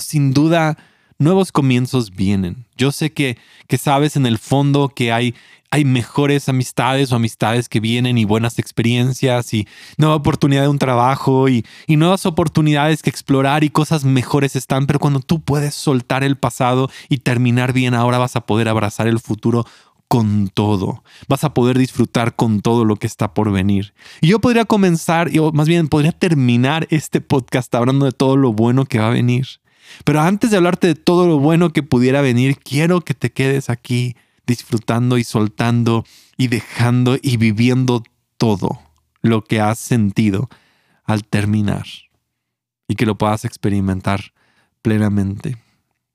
Sin 0.00 0.34
duda, 0.34 0.76
nuevos 1.18 1.52
comienzos 1.52 2.10
vienen. 2.10 2.66
Yo 2.76 2.92
sé 2.92 3.12
que, 3.12 3.38
que 3.66 3.78
sabes 3.78 4.16
en 4.16 4.26
el 4.26 4.38
fondo 4.38 4.88
que 4.88 5.12
hay 5.12 5.34
hay 5.70 5.84
mejores 5.84 6.48
amistades 6.48 7.12
o 7.12 7.16
amistades 7.16 7.68
que 7.68 7.80
vienen 7.80 8.18
y 8.18 8.24
buenas 8.24 8.58
experiencias 8.58 9.52
y 9.54 9.66
nueva 9.96 10.16
oportunidad 10.16 10.62
de 10.62 10.68
un 10.68 10.78
trabajo 10.78 11.48
y, 11.48 11.64
y, 11.86 11.96
nuevas 11.96 12.26
oportunidades 12.26 13.02
que 13.02 13.10
explorar 13.10 13.64
y 13.64 13.70
cosas 13.70 14.04
mejores 14.04 14.56
están, 14.56 14.86
pero 14.86 14.98
cuando 14.98 15.20
tú 15.20 15.40
puedes 15.40 15.74
soltar 15.74 16.24
el 16.24 16.36
pasado 16.36 16.90
y 17.08 17.18
terminar 17.18 17.72
bien, 17.72 17.94
ahora 17.94 18.18
vas 18.18 18.36
a 18.36 18.46
poder 18.46 18.68
abrazar 18.68 19.06
el 19.06 19.20
futuro 19.20 19.66
con 20.08 20.48
todo. 20.48 21.04
Vas 21.28 21.44
a 21.44 21.52
poder 21.52 21.78
disfrutar 21.78 22.34
con 22.34 22.60
todo 22.60 22.84
lo 22.84 22.96
que 22.96 23.06
está 23.06 23.34
por 23.34 23.52
venir. 23.52 23.92
Y 24.20 24.28
yo 24.28 24.40
podría 24.40 24.64
comenzar, 24.64 25.30
o 25.38 25.52
más 25.52 25.68
bien 25.68 25.88
podría 25.88 26.12
terminar 26.12 26.86
este 26.90 27.20
podcast 27.20 27.74
hablando 27.74 28.06
de 28.06 28.12
todo 28.12 28.36
lo 28.36 28.52
bueno 28.52 28.86
que 28.86 28.98
va 28.98 29.08
a 29.08 29.10
venir. 29.10 29.46
Pero 30.04 30.20
antes 30.20 30.50
de 30.50 30.56
hablarte 30.56 30.86
de 30.86 30.94
todo 30.94 31.26
lo 31.26 31.38
bueno 31.38 31.72
que 31.72 31.82
pudiera 31.82 32.22
venir, 32.22 32.58
quiero 32.58 33.02
que 33.02 33.14
te 33.14 33.30
quedes 33.30 33.70
aquí 33.70 34.16
disfrutando 34.48 35.18
y 35.18 35.24
soltando 35.24 36.04
y 36.36 36.48
dejando 36.48 37.16
y 37.20 37.36
viviendo 37.36 38.02
todo 38.38 38.80
lo 39.20 39.44
que 39.44 39.60
has 39.60 39.78
sentido 39.78 40.48
al 41.04 41.24
terminar 41.24 41.86
y 42.88 42.96
que 42.96 43.06
lo 43.06 43.16
puedas 43.16 43.44
experimentar 43.44 44.32
plenamente. 44.82 45.58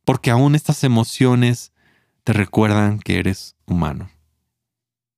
Porque 0.03 0.31
aún 0.31 0.55
estas 0.55 0.83
emociones 0.83 1.71
te 2.23 2.33
recuerdan 2.33 2.99
que 2.99 3.19
eres 3.19 3.55
humano. 3.65 4.09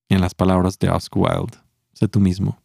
En 0.10 0.22
las 0.22 0.36
palabras 0.36 0.78
de 0.78 0.90
Oscar 0.90 1.24
Wilde, 1.24 1.58
sé 1.94 2.08
tú 2.08 2.20
mismo, 2.20 2.62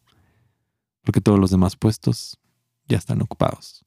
porque 1.02 1.20
todos 1.20 1.38
los 1.38 1.50
demás 1.50 1.76
puestos 1.76 2.38
ya 2.86 2.98
están 2.98 3.22
ocupados. 3.22 3.80